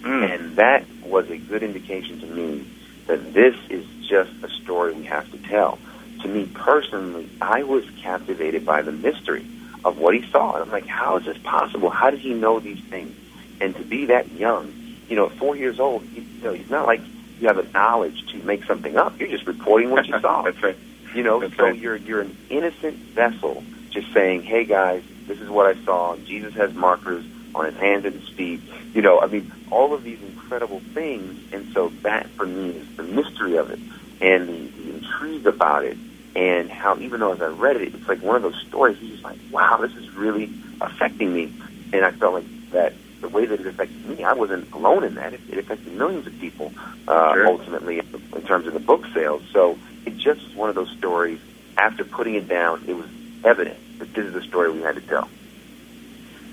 [0.00, 0.34] Mm.
[0.34, 2.66] And that was a good indication to me
[3.06, 5.78] that this is just a story we have to tell.
[6.22, 9.46] To me personally, I was captivated by the mystery
[9.84, 10.54] of what he saw.
[10.54, 11.88] And I'm like, how is this possible?
[11.88, 13.16] How did he know these things?
[13.60, 14.74] And to be that young,
[15.08, 17.00] you know, four years old, you know, he's not like
[17.38, 19.18] you have a knowledge to make something up.
[19.18, 20.42] You're just reporting what you saw.
[20.42, 20.76] That's right.
[21.14, 21.76] You know, That's so right.
[21.78, 26.16] you're you're an innocent vessel just saying, hey guys, this is what I saw.
[26.16, 27.24] Jesus has markers.
[27.54, 28.60] On his hands and his feet.
[28.94, 31.52] You know, I mean, all of these incredible things.
[31.52, 33.78] And so that for me is the mystery of it
[34.20, 35.96] and the, the intrigue about it
[36.36, 38.98] and how even though as I read it, it's like one of those stories.
[38.98, 41.52] He's just like, wow, this is really affecting me.
[41.92, 45.14] And I felt like that the way that it affected me, I wasn't alone in
[45.16, 45.34] that.
[45.34, 46.72] It, it affected millions of people
[47.08, 47.46] uh, sure.
[47.46, 49.42] ultimately in terms of the book sales.
[49.52, 51.40] So it just was one of those stories.
[51.76, 53.08] After putting it down, it was
[53.44, 55.28] evident that this is the story we had to tell.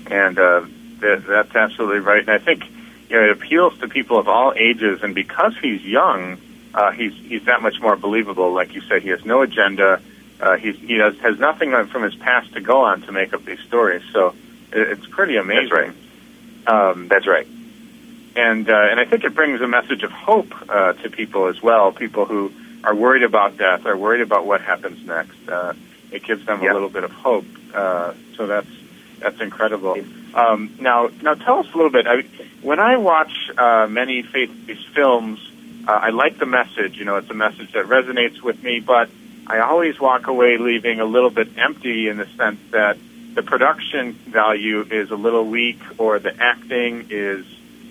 [0.06, 0.64] And uh,
[1.00, 2.20] that, that's absolutely right.
[2.20, 2.64] And I think
[3.08, 5.02] you know, it appeals to people of all ages.
[5.02, 6.38] And because he's young,
[6.74, 8.52] uh, he's he's that much more believable.
[8.52, 10.00] Like you said, he has no agenda.
[10.40, 13.44] Uh, he's, he has, has nothing from his past to go on to make up
[13.44, 14.02] these stories.
[14.12, 14.34] So
[14.72, 15.68] it, it's pretty amazing.
[15.68, 15.94] That's right.
[16.68, 17.46] Um, That's right.
[18.36, 21.60] And uh, and I think it brings a message of hope uh, to people as
[21.62, 21.92] well.
[21.92, 22.52] People who
[22.84, 25.48] are worried about death, are worried about what happens next.
[25.48, 25.72] Uh,
[26.12, 26.70] it gives them yep.
[26.70, 27.46] a little bit of hope.
[27.74, 28.68] Uh, so that's
[29.20, 29.96] that's incredible.
[30.34, 32.06] Um, now, now tell us a little bit.
[32.06, 32.22] I,
[32.62, 35.40] when I watch uh, many faith-based films,
[35.86, 36.96] uh, I like the message.
[36.96, 39.10] You know, it's a message that resonates with me, but
[39.46, 42.98] I always walk away leaving a little bit empty in the sense that
[43.34, 47.46] the production value is a little weak or the acting is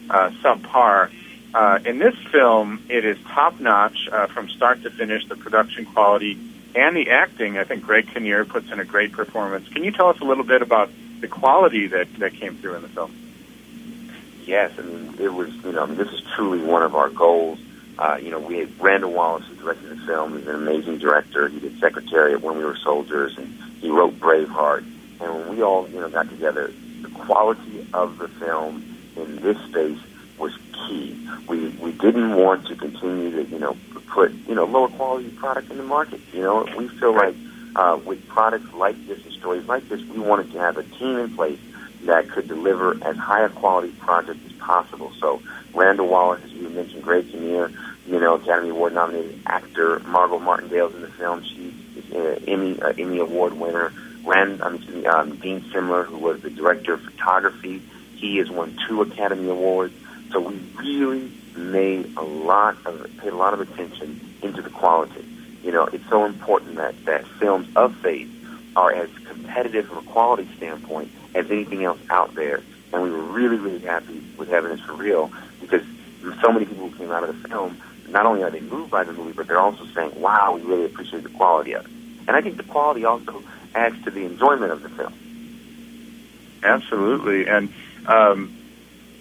[0.09, 1.11] uh, subpar.
[1.53, 5.27] Uh, in this film, it is top notch uh, from start to finish.
[5.27, 6.37] The production quality
[6.75, 9.67] and the acting, I think Greg Kinnear puts in a great performance.
[9.69, 12.81] Can you tell us a little bit about the quality that, that came through in
[12.81, 13.15] the film?
[14.45, 15.53] Yes, I mean it was.
[15.65, 17.59] You know, I mean, this is truly one of our goals.
[17.99, 20.37] Uh, you know, we had Randall Wallace who directed the film.
[20.37, 21.47] He's an amazing director.
[21.47, 23.47] He did Secretariat when we were soldiers, and
[23.81, 24.85] he wrote Braveheart.
[25.19, 29.57] And when we all, you know, got together, the quality of the film in this
[29.67, 29.99] space
[30.37, 31.27] was key.
[31.49, 33.75] We we didn't want to continue to, you know,
[34.07, 36.21] put you know lower quality product in the market.
[36.33, 37.35] You know, we feel like
[37.77, 41.17] uh, with products like this and stories like this, we wanted to have a team
[41.17, 41.59] in place
[42.03, 45.11] that could deliver as high a quality project as possible.
[45.19, 45.41] So
[45.73, 47.71] Randall Wallace, as you mentioned, Greg Kinnear,
[48.07, 49.99] you know, Academy Award nominated actor.
[49.99, 51.43] Margot Martindale's in the film.
[51.43, 53.93] She's uh, Emmy uh, Emmy Award winner.
[54.25, 57.81] Rand, I mean, um, Dean Semler, who was the director of photography,
[58.15, 59.93] he has won two Academy Awards.
[60.31, 65.25] So we really made a lot of paid a lot of attention into the quality.
[65.67, 68.29] You know, it's so important that that films of faith
[68.77, 72.63] are as competitive from a quality standpoint as anything else out there.
[72.93, 75.81] And we were really, really happy with Heaven is for Real because
[76.41, 79.03] so many people who came out of the film, not only are they moved by
[79.03, 81.91] the movie, but they're also saying, wow, we really appreciate the quality of it.
[82.29, 83.43] And I think the quality also
[83.75, 85.13] adds to the enjoyment of the film.
[86.63, 87.45] Absolutely.
[87.49, 87.73] And
[88.05, 88.55] um,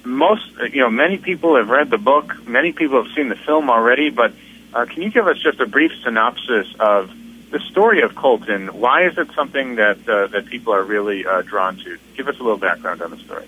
[0.04, 3.68] most, you know, many people have read the book, many people have seen the film
[3.68, 4.32] already, but
[4.74, 7.10] uh, can you give us just a brief synopsis of
[7.50, 8.68] the story of Colton?
[8.68, 11.98] Why is it something that uh, that people are really uh, drawn to?
[12.16, 13.46] Give us a little background on the story.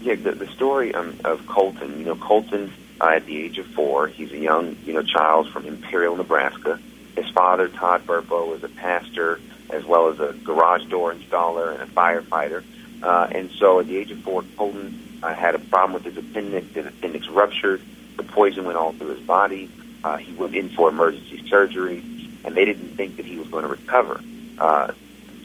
[0.00, 1.98] Yeah, the, the story um, of Colton.
[1.98, 5.50] You know, Colton uh, at the age of four, he's a young you know child
[5.50, 6.80] from Imperial, Nebraska.
[7.14, 9.40] His father, Todd Burpo, is a pastor
[9.70, 12.62] as well as a garage door installer and a firefighter.
[13.02, 16.16] Uh, and so, at the age of four, Colton uh, had a problem with his
[16.16, 16.66] appendix.
[16.74, 17.82] His appendix ruptured.
[18.16, 19.70] The poison went all through his body.
[20.06, 22.00] Uh, he went in for emergency surgery
[22.44, 24.20] and they didn't think that he was going to recover.
[24.56, 24.92] Uh,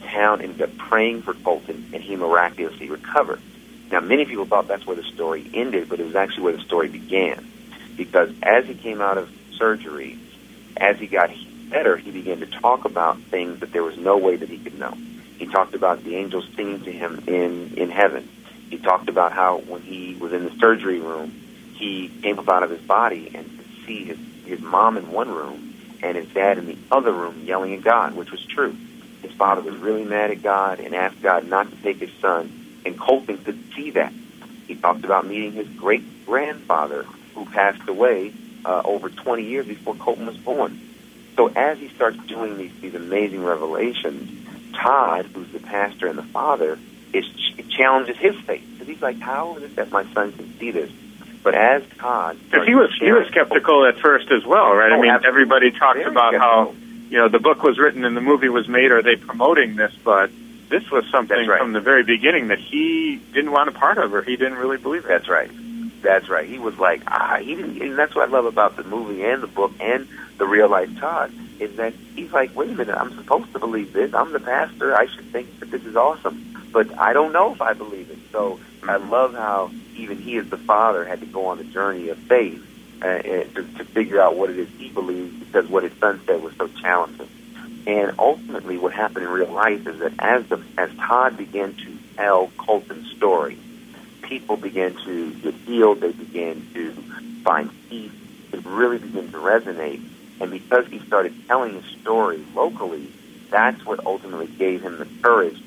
[0.04, 3.41] town ended up praying for Colton, and he miraculously recovered.
[3.91, 6.62] Now, many people thought that's where the story ended, but it was actually where the
[6.62, 7.43] story began.
[7.97, 10.19] Because as he came out of surgery,
[10.78, 11.32] as he got
[11.71, 14.78] better, he began to talk about things that there was no way that he could
[14.78, 14.95] know.
[15.39, 18.30] He talked about the angels singing to him in, in heaven.
[18.69, 21.32] He talked about how when he was in the surgery room,
[21.78, 24.19] he came up out of his body and could see his,
[24.52, 28.16] his mom in one room and his dad in the other room yelling at God,
[28.16, 28.76] which was true.
[29.22, 32.82] His father was really mad at God and asked God not to take his son,
[32.86, 34.12] and Colton could see that.
[34.68, 38.34] He talked about meeting his great grandfather who passed away
[38.66, 40.80] uh, over 20 years before Colton was born.
[41.38, 46.24] So as he starts doing these, these amazing revelations, Todd, who's the pastor and the
[46.24, 46.78] father,
[47.14, 50.58] is ch- challenges his faith because he's like, "How is it that my son can
[50.60, 50.92] see this?"
[51.44, 54.92] But as Todd, because he was he was skeptical at first as well, right?
[54.92, 55.28] Oh, I mean, absolutely.
[55.28, 56.76] everybody talks Very about how
[57.10, 58.92] you know the book was written and the movie was made.
[58.92, 59.94] Are they promoting this?
[60.04, 60.30] But
[60.70, 61.60] this was something right.
[61.60, 64.78] from the very beginning that he didn't want a part of, or he didn't really
[64.78, 65.08] believe it.
[65.08, 65.50] That's right.
[66.02, 66.48] That's right.
[66.48, 69.42] He was like, ah, he didn't, and that's what I love about the movie and
[69.42, 71.32] the book and the real life Todd
[71.62, 74.14] is that he's like, wait a minute, I'm supposed to believe this.
[74.14, 74.96] I'm the pastor.
[74.96, 78.19] I should think that this is awesome, but I don't know if I believe it.
[78.32, 82.09] So I love how even he, as the father, had to go on the journey
[82.09, 82.65] of faith
[83.01, 83.45] uh, to,
[83.78, 86.67] to figure out what it is he believes because what his son said was so
[86.67, 87.28] challenging.
[87.88, 91.97] And ultimately, what happened in real life is that as the as Todd began to
[92.15, 93.57] tell Colton's story,
[94.22, 96.01] people began to get healed.
[96.01, 96.91] They began to
[97.43, 98.11] find peace.
[98.53, 100.03] It really began to resonate.
[100.39, 103.11] And because he started telling his story locally,
[103.49, 105.61] that's what ultimately gave him the courage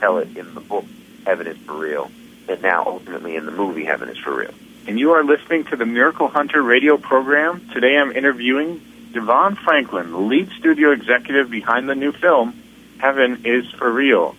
[0.00, 0.84] tell it in the book,
[1.26, 2.10] Heaven is for Real,
[2.48, 4.54] and now ultimately in the movie, Heaven is for Real.
[4.88, 7.68] And you are listening to the Miracle Hunter radio program.
[7.72, 8.80] Today I'm interviewing
[9.12, 12.60] Devon Franklin, lead studio executive behind the new film,
[12.98, 14.34] Heaven is for Real.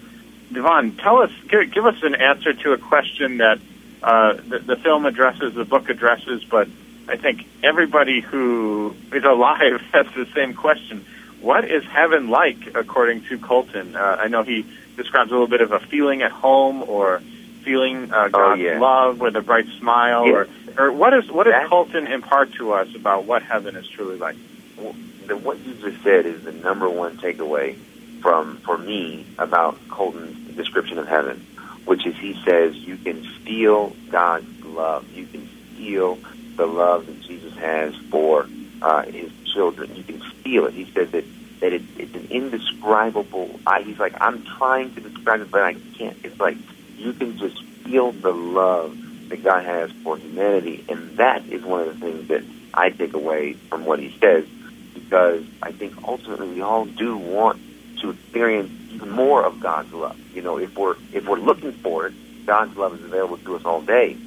[0.51, 3.59] Devon, tell us, give, give us an answer to a question that
[4.01, 6.67] uh, the, the film addresses, the book addresses, but
[7.07, 11.05] I think everybody who is alive has the same question.
[11.39, 13.95] What is heaven like, according to Colton?
[13.95, 14.65] Uh, I know he
[14.95, 17.21] describes a little bit of a feeling at home or
[17.63, 18.79] feeling uh, God's oh, yeah.
[18.79, 20.33] love with a bright smile, yeah.
[20.33, 24.17] or or what is what does Colton impart to us about what heaven is truly
[24.17, 24.35] like?
[24.77, 24.95] Well,
[25.27, 27.77] the, what you just said is the number one takeaway
[28.21, 31.45] from for me about Colton's description of heaven,
[31.85, 36.17] which is he says you can feel God's love, you can feel
[36.55, 38.47] the love that Jesus has for
[38.81, 39.95] uh, his children.
[39.95, 40.73] You can feel it.
[40.73, 41.25] He says that
[41.61, 43.59] that it, it's an indescribable.
[43.65, 46.17] I, he's like I'm trying to describe it, but I can't.
[46.23, 46.57] It's like
[46.97, 48.97] you can just feel the love
[49.29, 52.43] that God has for humanity, and that is one of the things that
[52.73, 54.45] I take away from what he says,
[54.93, 57.61] because I think ultimately we all do want
[58.01, 58.71] to experience
[59.05, 60.17] more of God's love.
[60.35, 63.65] You know, if we're if we're looking for it, God's love is available to us
[63.65, 64.17] all day.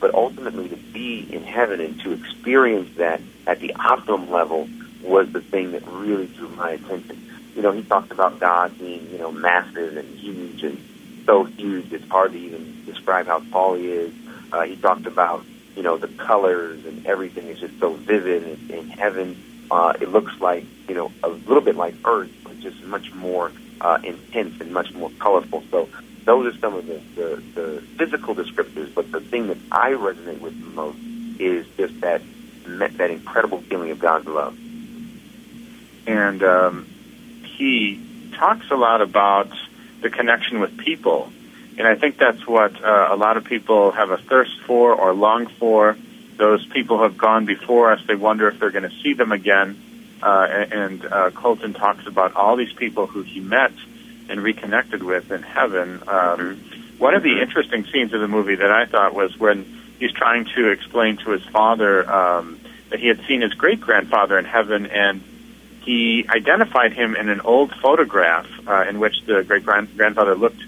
[0.00, 4.68] But ultimately, to be in heaven and to experience that at the optimum level
[5.02, 7.26] was the thing that really drew my attention.
[7.54, 10.82] You know, he talked about God being, you know, massive and huge and
[11.26, 14.14] so huge it's hard to even describe how tall he is.
[14.52, 15.44] Uh, he talked about,
[15.76, 18.42] you know, the colors and everything is just so vivid.
[18.70, 22.58] In, in heaven, uh, it looks like, you know, a little bit like Earth, but
[22.60, 25.62] just much more uh, intense and much more colorful.
[25.70, 25.88] So
[26.24, 28.92] those are some of the, the, the physical descriptors.
[28.94, 30.98] But the thing that I resonate with most
[31.38, 32.22] is just that
[32.66, 34.56] that incredible feeling of God's love.
[36.06, 36.86] And um,
[37.44, 38.00] he
[38.34, 39.50] talks a lot about
[40.00, 41.30] the connection with people.
[41.78, 45.12] And I think that's what uh, a lot of people have a thirst for or
[45.12, 45.96] long for.
[46.36, 49.32] Those people who have gone before us, they wonder if they're going to see them
[49.32, 49.80] again.
[50.22, 53.72] Uh, and uh, Colton talks about all these people who he met
[54.28, 56.02] and reconnected with in heaven.
[56.06, 56.60] Um,
[56.98, 59.64] one of the interesting scenes of the movie that I thought was when
[59.98, 64.38] he's trying to explain to his father um, that he had seen his great grandfather
[64.38, 65.22] in heaven, and
[65.82, 70.62] he identified him in an old photograph uh, in which the great grandfather looked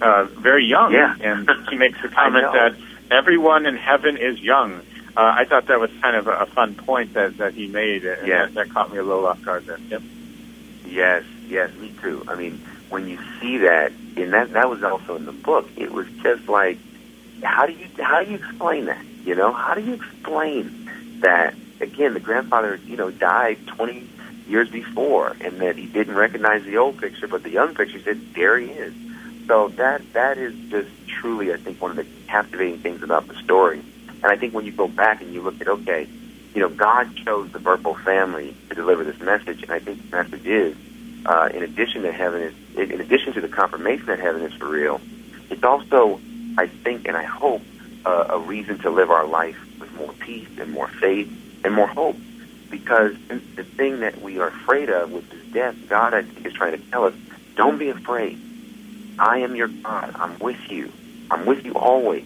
[0.00, 0.92] uh, very young.
[0.92, 1.14] Yeah.
[1.20, 2.76] and he makes the comment that
[3.10, 4.80] everyone in heaven is young.
[5.16, 8.04] Uh, I thought that was kind of a, a fun point that, that he made,
[8.04, 8.46] and Yeah.
[8.46, 9.78] that, that caught me a little off guard there.
[9.88, 10.02] Yep.
[10.86, 12.24] Yes, yes, me too.
[12.28, 15.68] I mean, when you see that, and that that was also in the book.
[15.76, 16.78] It was just like,
[17.42, 19.04] how do you how do you explain that?
[19.24, 20.90] You know, how do you explain
[21.20, 21.54] that?
[21.80, 24.08] Again, the grandfather, you know, died twenty
[24.48, 28.34] years before, and that he didn't recognize the old picture, but the young picture said,
[28.34, 28.94] "There he is."
[29.46, 33.34] So that that is just truly, I think, one of the captivating things about the
[33.36, 33.80] story.
[34.22, 36.06] And I think when you go back and you look at, okay,
[36.54, 40.16] you know, God chose the Burpo family to deliver this message, and I think the
[40.16, 40.76] message is,
[41.24, 44.68] uh, in addition to heaven is, in addition to the confirmation that heaven is for
[44.68, 45.00] real,
[45.50, 46.20] it's also,
[46.56, 47.62] I think, and I hope,
[48.04, 51.30] uh, a reason to live our life with more peace and more faith
[51.64, 52.16] and more hope.
[52.70, 56.52] Because the thing that we are afraid of, which is death, God, I think, is
[56.52, 57.14] trying to tell us,
[57.56, 58.38] don't be afraid.
[59.18, 60.14] I am your God.
[60.14, 60.92] I'm with you.
[61.30, 62.24] I'm with you always.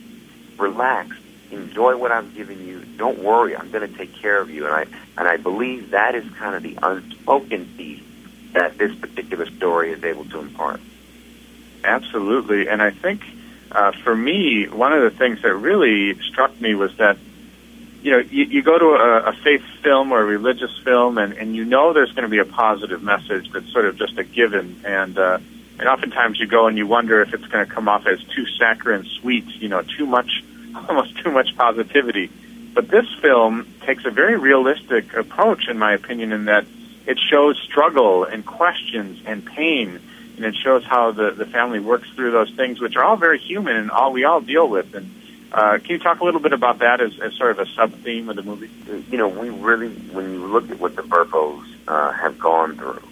[0.59, 1.16] Relax.
[1.51, 2.84] Enjoy what I've given you.
[2.97, 3.57] Don't worry.
[3.57, 4.66] I'm going to take care of you.
[4.66, 4.86] And I
[5.16, 8.03] and I believe that is kind of the unspoken piece
[8.53, 10.80] that this particular story is able to impart.
[11.84, 13.22] Absolutely, and I think
[13.70, 17.16] uh, for me, one of the things that really struck me was that
[18.03, 21.32] you know you, you go to a, a faith film or a religious film, and,
[21.34, 24.24] and you know there's going to be a positive message that's sort of just a
[24.24, 25.38] given, and uh,
[25.78, 28.46] and oftentimes you go and you wonder if it's going to come off as too
[28.59, 30.44] saccharine sweet, you know, too much,
[30.88, 32.30] almost too much positivity.
[32.74, 36.66] But this film takes a very realistic approach, in my opinion, in that
[37.07, 40.00] it shows struggle and questions and pain,
[40.36, 43.38] and it shows how the, the family works through those things, which are all very
[43.38, 44.94] human and all we all deal with.
[44.94, 45.12] And
[45.53, 47.92] uh, can you talk a little bit about that as, as sort of a sub
[47.96, 48.70] theme of the movie?
[49.11, 53.03] You know, we really, when you look at what the Burpos uh, have gone through,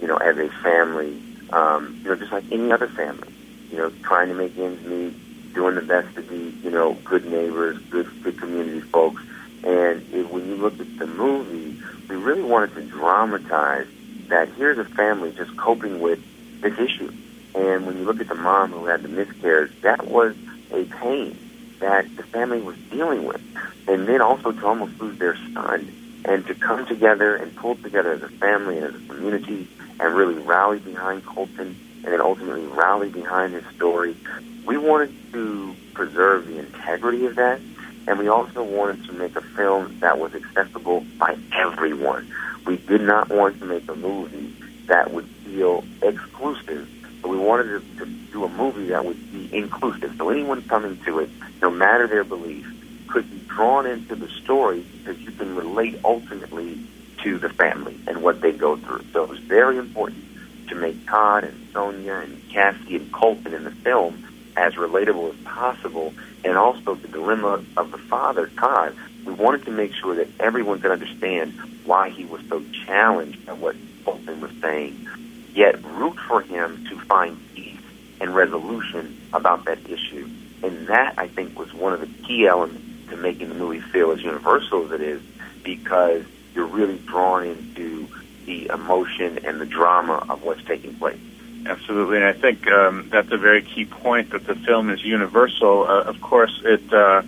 [0.00, 1.20] you know, as a family,
[1.50, 3.28] um, you know, just like any other family,
[3.70, 7.24] you know, trying to make ends meet, doing the best to be, you know, good
[7.26, 9.20] neighbors, good, good community folks.
[9.64, 13.88] And it, when you look at the movie, we really wanted to dramatize
[14.28, 16.22] that here's a family just coping with
[16.60, 17.12] this issue.
[17.56, 20.36] And when you look at the mom who had the miscarriage, that was
[20.70, 21.36] a pain.
[21.80, 23.42] That the family was dealing with.
[23.86, 25.92] And then also to almost lose their son
[26.24, 29.68] and to come together and pull together as a family and as a community
[30.00, 34.16] and really rally behind Colton and then ultimately rally behind his story.
[34.64, 37.60] We wanted to preserve the integrity of that,
[38.06, 42.32] and we also wanted to make a film that was accessible by everyone.
[42.66, 44.54] We did not want to make a movie
[44.86, 46.88] that would feel exclusive,
[47.22, 50.14] but we wanted to, to do a movie that would be inclusive.
[50.16, 52.66] So anyone coming to it, no matter their belief,
[53.08, 56.78] could be drawn into the story because you can relate ultimately
[57.22, 59.04] to the family and what they go through.
[59.12, 60.24] So it was very important
[60.68, 64.24] to make Todd and Sonja and Cassie and Colton in the film
[64.56, 66.12] as relatable as possible,
[66.44, 68.94] and also the dilemma of the father, Todd.
[69.24, 71.52] We wanted to make sure that everyone could understand
[71.84, 75.08] why he was so challenged by what Colton was saying,
[75.54, 77.78] yet root for him to find peace
[78.20, 80.28] and resolution about that issue.
[80.62, 84.10] And that, I think, was one of the key elements to making the movie feel
[84.10, 85.22] as universal as it is,
[85.62, 88.08] because you're really drawn into
[88.44, 91.20] the emotion and the drama of what's taking place.
[91.66, 95.84] Absolutely, and I think um, that's a very key point that the film is universal.
[95.84, 97.22] Uh, of course, it uh,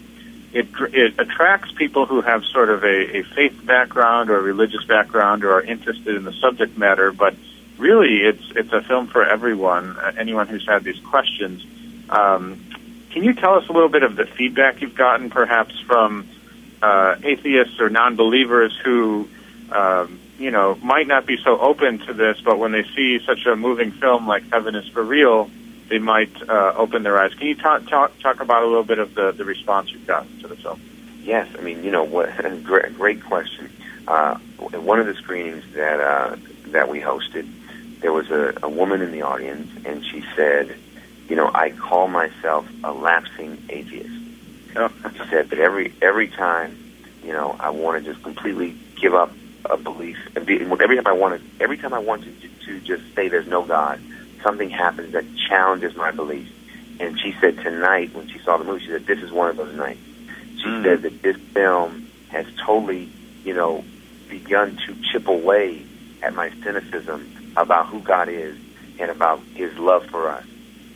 [0.52, 4.84] it it attracts people who have sort of a, a faith background or a religious
[4.84, 7.12] background or are interested in the subject matter.
[7.12, 7.34] But
[7.76, 9.96] really, it's it's a film for everyone.
[9.96, 11.64] Uh, anyone who's had these questions.
[12.08, 12.64] Um,
[13.10, 16.28] can you tell us a little bit of the feedback you've gotten, perhaps from
[16.82, 19.28] uh, atheists or non-believers who
[19.70, 23.44] um, you know, might not be so open to this, but when they see such
[23.44, 25.50] a moving film like Heaven is for Real,
[25.88, 27.34] they might uh, open their eyes.
[27.34, 30.38] Can you talk, talk talk about a little bit of the, the response you've gotten
[30.40, 30.80] to the film?
[31.22, 32.34] Yes, I mean, you know, what
[32.64, 33.70] great, great question.
[34.08, 36.36] Uh, one of the screenings that uh,
[36.68, 37.46] that we hosted,
[38.00, 40.74] there was a, a woman in the audience, and she said,
[41.30, 44.10] "You know, I call myself a lapsing atheist."
[44.76, 44.92] Oh.
[45.12, 46.76] she said that every every time,
[47.24, 49.32] you know, I want to just completely give up
[49.64, 50.18] a belief.
[50.36, 53.28] And be, every time I want to, every time I want to, to just say
[53.28, 54.00] there's no God,
[54.42, 56.48] something happens that challenges my belief.
[57.00, 59.56] And she said tonight when she saw the movie, she said this is one of
[59.56, 60.00] those nights.
[60.56, 60.84] She mm.
[60.84, 63.08] said that this film has totally,
[63.44, 63.84] you know,
[64.28, 65.82] begun to chip away
[66.22, 68.56] at my cynicism about who God is
[68.98, 70.44] and about His love for us.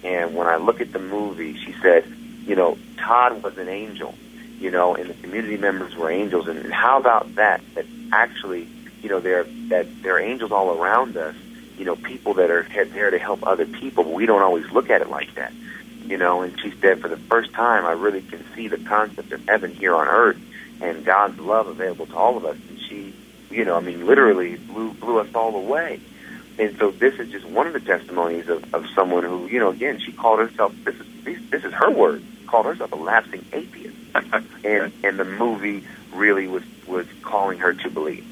[0.04, 2.04] And when I look at the movie, she said,
[2.46, 4.14] you know, Todd was an angel,
[4.58, 6.46] you know, and the community members were angels.
[6.46, 7.62] And how about that?
[7.74, 8.68] That actually,
[9.02, 11.34] you know, there that there are angels all around us.
[11.78, 14.04] You know, people that are there to help other people.
[14.04, 15.52] But we don't always look at it like that.
[16.04, 19.32] You know, and she said, for the first time, I really can see the concept
[19.32, 20.38] of heaven here on earth
[20.80, 22.58] and God's love available to all of us.
[22.68, 23.14] And she,
[23.50, 26.00] you know, I mean, literally blew blew us all away.
[26.58, 29.70] And so this is just one of the testimonies of, of someone who, you know,
[29.70, 31.06] again, she called herself this is
[31.50, 33.96] this is her word, called herself a lapsing atheist.
[34.64, 38.26] and and the movie really was was calling her to believe.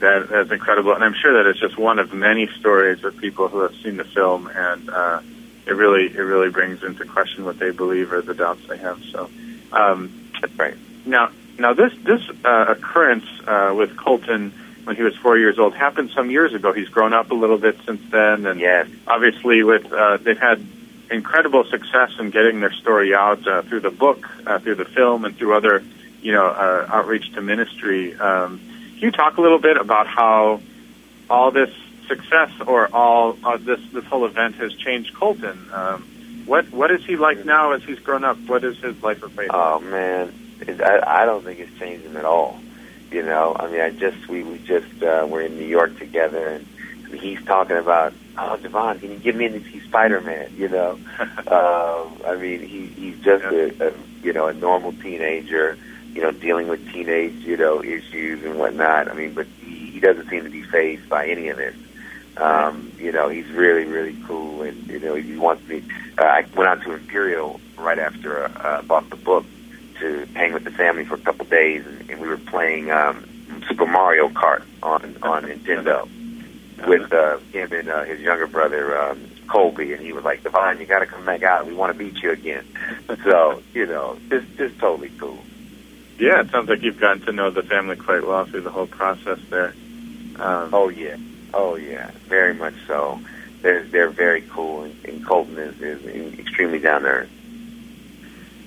[0.00, 3.48] That that's incredible, and I'm sure that it's just one of many stories of people
[3.48, 5.20] who have seen the film, and uh,
[5.66, 9.02] it really it really brings into question what they believe or the doubts they have.
[9.04, 9.30] So,
[9.72, 10.76] um, that's right.
[11.06, 14.52] Now, now this this uh, occurrence uh, with Colton
[14.86, 16.72] when he was four years old happened some years ago.
[16.72, 18.88] He's grown up a little bit since then, and yes.
[19.06, 20.64] obviously with uh, they've had
[21.10, 25.24] incredible success in getting their story out uh, through the book, uh, through the film,
[25.24, 25.82] and through other
[26.22, 28.14] you know, uh, outreach to ministry.
[28.14, 28.60] Um,
[28.94, 30.60] can you talk a little bit about how
[31.28, 31.70] all this
[32.08, 35.68] success or all uh, this this whole event has changed Colton?
[35.72, 36.02] Um,
[36.46, 38.38] what what is he like now as he's grown up?
[38.46, 39.50] What is his life of faith?
[39.52, 40.32] Oh man,
[40.66, 42.58] I, I don't think it's changed him at all.
[43.10, 46.48] You know, I mean, I just we we just uh, we're in New York together,
[46.48, 46.66] and
[47.18, 50.52] he's talking about, oh, Devon, can you give me any Spider Man?
[50.56, 50.90] You know,
[51.20, 53.92] um, I mean, he he's just a, a
[54.22, 55.78] you know a normal teenager
[56.16, 59.06] you know, dealing with teenage, you know, issues and whatnot.
[59.06, 61.76] I mean, but he, he doesn't seem to be phased by any of this.
[62.38, 65.84] Um, you know, he's really, really cool, and you know, he wants me.
[66.16, 69.44] Uh, I went out to Imperial right after uh, I bought the book
[70.00, 72.90] to hang with the family for a couple of days, and, and we were playing
[72.90, 73.26] um,
[73.68, 76.08] Super Mario Kart on on Nintendo
[76.86, 80.80] with uh, him and uh, his younger brother um, Colby, and he was like, "Devon,
[80.80, 81.66] you got to come back out.
[81.66, 82.66] We want to beat you again."
[83.24, 85.38] so you know, just just totally cool.
[86.18, 88.86] Yeah, it sounds like you've gotten to know the family quite well through the whole
[88.86, 89.74] process there.
[90.38, 91.16] Um, oh yeah,
[91.52, 93.20] oh yeah, very much so.
[93.62, 97.28] They're they're very cool, and, and Colton is, is extremely down there.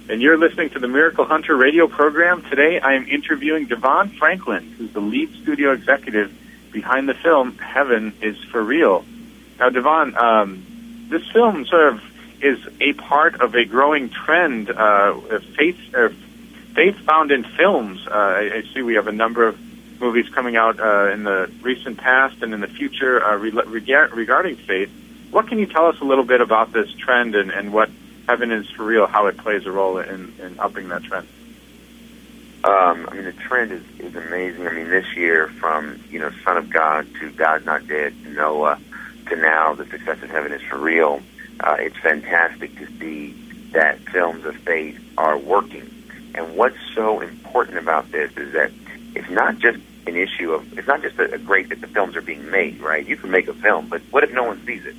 [0.10, 2.42] And you're listening to the Miracle Hunter radio program.
[2.42, 6.36] Today I am interviewing Devon Franklin, who's the lead studio executive
[6.72, 9.06] behind the film Heaven is for Real.
[9.60, 12.02] Now, Devon, um, this film sort of
[12.42, 15.14] is a part of a growing trend, uh,
[15.56, 16.10] faith, uh,
[16.74, 18.08] faith found in films.
[18.08, 19.60] Uh, I, I see we have a number of
[20.02, 24.56] movies coming out uh, in the recent past and in the future uh, re- regarding
[24.56, 24.90] faith.
[25.30, 27.92] What can you tell us a little bit about this trend and, and what
[28.30, 31.28] Heaven is for Real, how it plays a role in, in upping that trend?
[32.64, 34.68] Um, I mean, the trend is, is amazing.
[34.68, 38.30] I mean, this year from, you know, Son of God to God's Not Dead to
[38.30, 38.80] Noah
[39.30, 41.24] to now The Success of Heaven is for Real,
[41.62, 43.32] uh, it's fantastic to see
[43.72, 45.90] that films of faith are working.
[46.36, 48.72] And what's so important about this is that
[49.16, 52.16] it's not just an issue of, it's not just a, a great that the films
[52.16, 53.04] are being made, right?
[53.04, 54.96] You can make a film, but what if no one sees it?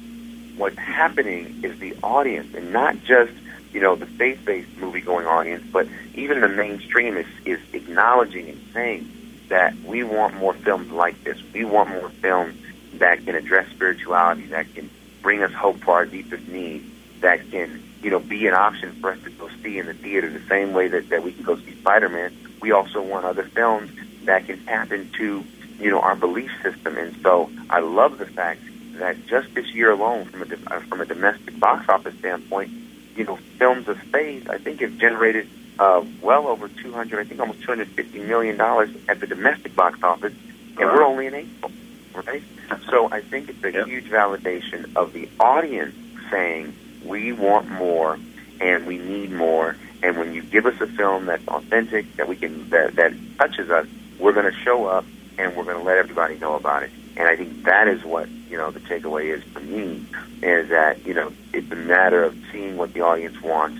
[0.61, 3.33] What's happening is the audience, and not just
[3.73, 9.11] you know, the faith-based movie-going audience, but even the mainstream is, is acknowledging and saying
[9.49, 11.39] that we want more films like this.
[11.55, 12.61] We want more films
[12.95, 14.91] that can address spirituality, that can
[15.23, 16.85] bring us hope for our deepest needs,
[17.21, 20.29] that can, you know, be an option for us to go see in the theater
[20.29, 22.37] the same way that, that we can go see Spider-Man.
[22.61, 23.91] We also want other films
[24.25, 25.45] that can tap into,
[25.79, 26.99] you know, our belief system.
[26.99, 28.61] And so I love the fact
[28.99, 32.71] that just this year alone, from a, uh, from a domestic box office standpoint,
[33.17, 37.41] you know, films of faith, I think have generated uh, well over 200, I think
[37.41, 40.35] almost 250 million dollars at the domestic box office,
[40.79, 41.73] and we're only in April,
[42.15, 42.43] right?
[42.91, 43.87] So I think it's a yep.
[43.87, 45.95] huge validation of the audience
[46.31, 46.75] saying
[47.05, 48.19] we want more
[48.61, 49.77] and we need more.
[50.03, 53.71] And when you give us a film that's authentic, that we can that, that touches
[53.71, 53.87] us,
[54.19, 55.05] we're going to show up
[55.39, 56.91] and we're going to let everybody know about it.
[57.21, 60.07] And I think that is what you know the takeaway is for me
[60.43, 63.79] is that you know it's a matter of seeing what the audience wants.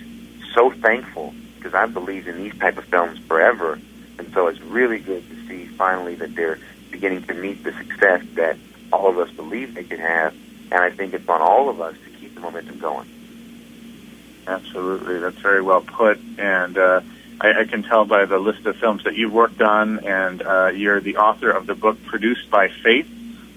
[0.53, 3.79] So thankful because I've believed in these type of films forever,
[4.19, 6.59] and so it's really good to see finally that they're
[6.91, 8.57] beginning to meet the success that
[8.93, 10.35] all of us believe they can have.
[10.71, 13.09] And I think it's on all of us to keep the momentum going.
[14.45, 16.77] Absolutely, that's very well put, and.
[16.77, 17.01] Uh,
[17.43, 21.01] I, can tell by the list of films that you've worked on, and uh, you're
[21.01, 23.09] the author of the book Produced by Faith,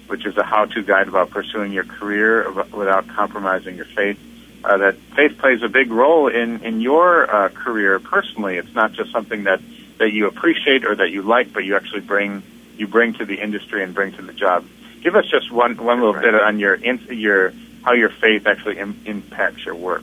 [0.06, 4.18] which is a how-to guide about pursuing your career without compromising your faith.
[4.62, 8.56] Uh, that faith plays a big role in in your uh, career personally.
[8.56, 9.60] It's not just something that
[9.98, 12.42] that you appreciate or that you like, but you actually bring
[12.76, 14.64] you bring to the industry and bring to the job.
[15.02, 16.24] Give us just one one little right.
[16.24, 17.52] bit on your your
[17.82, 20.02] how your faith actually Im- impacts your work.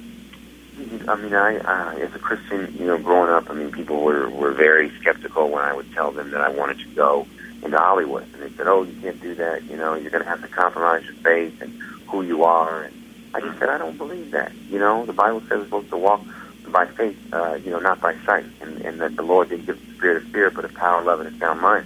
[1.08, 4.30] I mean, I uh, as a Christian, you know, growing up, I mean, people were
[4.30, 7.28] were very skeptical when I would tell them that I wanted to go
[7.64, 8.24] into Hollywood.
[8.34, 9.64] And they said, "Oh, you can't do that.
[9.64, 11.74] You know, you're going to have to compromise your faith and
[12.07, 12.93] who you are." And
[13.34, 14.53] I just said, "I don't believe that.
[14.70, 16.22] You know, the Bible says we're supposed to walk
[16.68, 19.80] by faith, uh, you know, not by sight, and, and that the Lord didn't give
[19.86, 21.86] the spirit of fear, but of power, love, and a sound mind."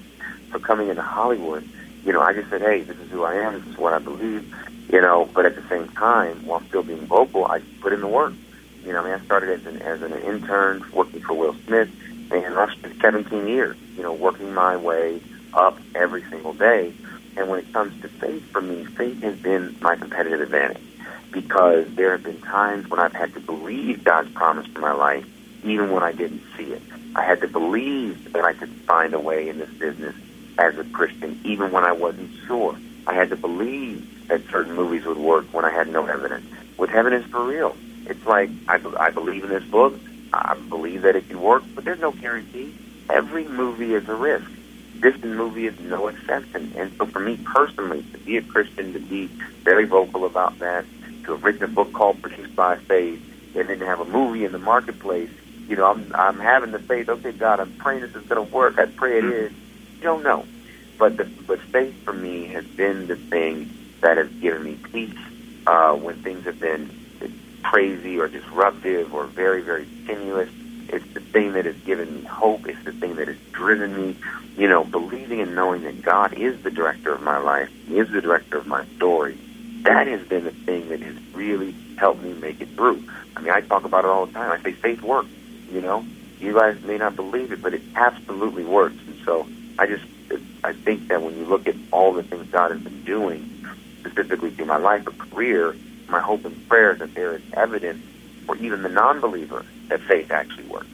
[0.52, 1.68] So coming into Hollywood,
[2.06, 3.54] you know, I just said, "Hey, this is who I am.
[3.60, 4.54] This is what I believe."
[4.92, 8.08] You know, but at the same time, while still being vocal, I put in the
[8.08, 8.34] work.
[8.84, 11.90] You know, I mean, I started as an as an intern working for Will Smith,
[12.32, 15.20] and I spent 17 years, you know, working my way
[15.56, 16.94] up every single day.
[17.38, 20.82] And when it comes to faith, for me, faith has been my competitive advantage
[21.32, 25.26] because there have been times when I've had to believe God's promise for my life,
[25.64, 26.82] even when I didn't see it.
[27.16, 30.16] I had to believe that I could find a way in this business
[30.58, 32.78] as a Christian, even when I wasn't sure.
[33.06, 36.46] I had to believe that certain movies would work when I had no evidence.
[36.78, 37.76] With Heaven is for real.
[38.06, 40.00] It's like I, I believe in this book.
[40.34, 42.74] I believe that it can work, but there's no guarantee.
[43.10, 44.50] Every movie is a risk
[45.02, 46.74] this movie is no exception.
[46.76, 49.28] And so for me personally, to be a Christian, to be
[49.64, 50.86] very vocal about that,
[51.26, 53.22] to have written a book called Produced by Faith,
[53.56, 55.30] and then to have a movie in the marketplace,
[55.68, 58.54] you know, I'm, I'm having the faith, okay, God, I'm praying this is going to
[58.54, 58.78] work.
[58.78, 59.52] I pray it is.
[59.98, 60.46] You don't know.
[60.98, 63.72] But, the, but faith for me has been the thing
[64.02, 65.18] that has given me peace
[65.66, 66.90] uh, when things have been
[67.64, 70.50] crazy or disruptive or very, very tenuous
[70.90, 72.68] it's the thing that has given me hope.
[72.68, 74.18] It's the thing that has driven me,
[74.58, 77.70] you know, believing and knowing that God is the director of my life.
[77.88, 79.38] He is the director of my story.
[79.84, 83.04] That has been the thing that has really helped me make it through.
[83.36, 84.52] I mean, I talk about it all the time.
[84.52, 85.30] I say faith works,
[85.72, 86.06] you know.
[86.40, 88.96] You guys may not believe it, but it absolutely works.
[89.08, 89.48] And so
[89.80, 90.04] I just,
[90.64, 93.50] I think that when you look at all the things God has been doing,
[94.00, 95.76] specifically through my life or career,
[96.08, 98.04] my hope and prayer that there is evidence
[98.46, 100.88] for even the non-believer that faith actually works.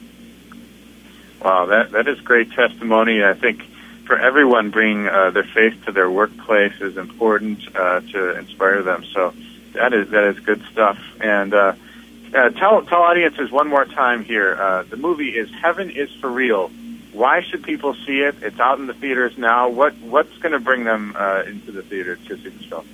[1.42, 3.24] Wow, that that is great testimony.
[3.24, 3.64] I think
[4.06, 9.04] for everyone, bringing uh, their faith to their workplace is important uh, to inspire them.
[9.12, 9.34] So
[9.72, 10.98] that is that is good stuff.
[11.20, 11.74] And uh,
[12.34, 14.54] uh, tell tell audiences one more time here.
[14.54, 16.70] Uh, the movie is Heaven is for Real.
[17.12, 18.36] Why should people see it?
[18.42, 19.68] It's out in the theaters now.
[19.68, 22.86] What what's going to bring them uh, into the theater to see this film?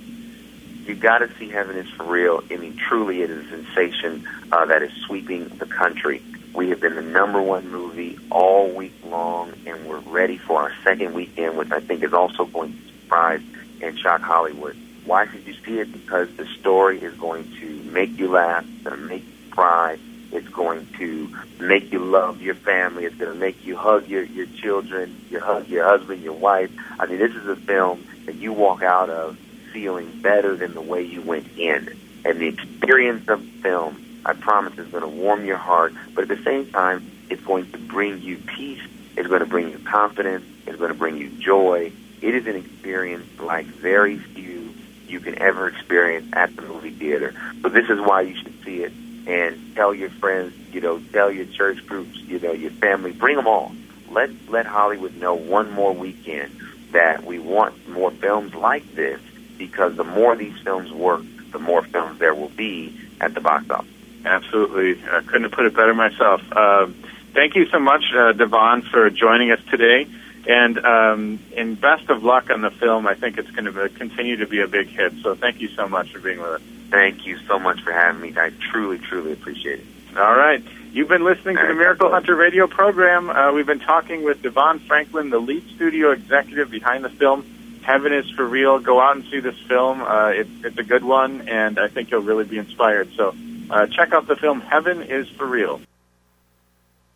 [0.89, 2.43] You've got to see Heaven is for Real.
[2.49, 6.19] I mean, truly, it is a sensation uh, that is sweeping the country.
[6.55, 10.73] We have been the number one movie all week long, and we're ready for our
[10.83, 13.41] second weekend, which I think is also going to surprise
[13.83, 14.75] and shock Hollywood.
[15.05, 15.91] Why should you see it?
[15.93, 19.99] Because the story is going to make you laugh, it's going to make you cry,
[20.31, 24.23] it's going to make you love your family, it's going to make you hug your,
[24.23, 26.71] your children, you hug your husband, your wife.
[26.99, 29.37] I mean, this is a film that you walk out of
[29.71, 31.95] feeling better than the way you went in.
[32.25, 36.27] And the experience of film, I promise, is going to warm your heart, but at
[36.27, 38.81] the same time, it's going to bring you peace,
[39.15, 41.91] it's going to bring you confidence, it's going to bring you joy.
[42.21, 44.73] It is an experience like very few
[45.07, 47.33] you can ever experience at the movie theater.
[47.61, 48.91] So this is why you should see it
[49.27, 53.35] and tell your friends, you know, tell your church groups, you know, your family, bring
[53.35, 53.71] them all.
[54.09, 56.51] Let let Hollywood know one more weekend
[56.91, 59.21] that we want more films like this
[59.59, 63.69] because the more these films work, the more films there will be at the box
[63.69, 63.91] office.
[64.25, 64.99] Absolutely.
[65.07, 66.41] I couldn't have put it better myself.
[66.51, 66.87] Uh,
[67.33, 70.07] thank you so much, uh, Devon, for joining us today.
[70.47, 73.05] And um, and best of luck on the film.
[73.05, 75.13] I think it's going to continue to be a big hit.
[75.21, 76.61] So thank you so much for being with us.
[76.89, 78.33] Thank you so much for having me.
[78.35, 79.85] I truly, truly appreciate it.
[80.17, 80.63] All right.
[80.91, 83.29] You've been listening to the Miracle Hunter radio program.
[83.29, 87.45] Uh, we've been talking with Devon Franklin, the lead studio executive behind the film
[87.81, 88.79] Heaven is for Real.
[88.79, 90.01] Go out and see this film.
[90.01, 93.11] Uh, it, it's a good one, and I think you'll really be inspired.
[93.15, 93.35] So
[93.69, 95.81] uh, check out the film Heaven is for Real.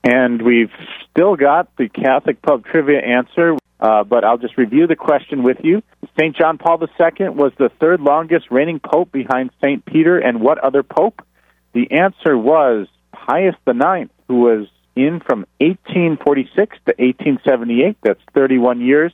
[0.03, 0.71] And we've
[1.09, 5.57] still got the Catholic Pub Trivia answer, uh, but I'll just review the question with
[5.63, 5.81] you.
[6.19, 6.35] St.
[6.35, 9.85] John Paul II was the third longest reigning pope behind St.
[9.85, 11.25] Peter and what other pope?
[11.73, 16.55] The answer was Pius IX, who was in from 1846
[16.85, 17.97] to 1878.
[18.03, 19.13] That's 31 years.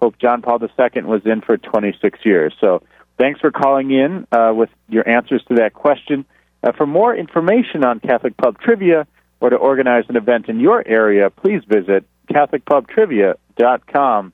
[0.00, 2.54] Pope John Paul II was in for 26 years.
[2.60, 2.82] So
[3.18, 6.24] thanks for calling in uh, with your answers to that question.
[6.62, 9.06] Uh, for more information on Catholic Pub Trivia
[9.40, 14.32] or to organize an event in your area, please visit CatholicPubTrivia.com.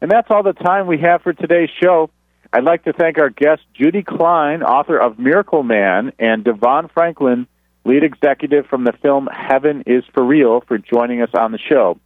[0.00, 2.10] And that's all the time we have for today's show.
[2.52, 7.46] I'd like to thank our guest, Judy Klein, author of Miracle Man, and Devon Franklin,
[7.84, 12.00] lead executive from the film Heaven is for Real, for joining us on the show.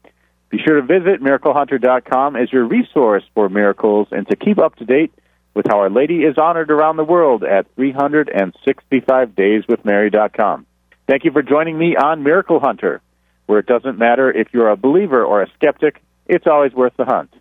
[0.55, 4.85] Be sure to visit miraclehunter.com as your resource for miracles and to keep up to
[4.85, 5.13] date
[5.53, 10.67] with how Our Lady is honored around the world at 365dayswithmary.com.
[11.09, 13.03] Thank you for joining me on Miracle Hunter,
[13.47, 17.05] where it doesn't matter if you're a believer or a skeptic, it's always worth the
[17.05, 17.35] hunt.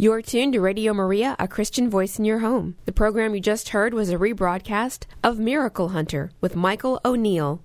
[0.00, 2.74] You're tuned to Radio Maria, a Christian voice in your home.
[2.86, 7.62] The program you just heard was a rebroadcast of Miracle Hunter with Michael O'Neill.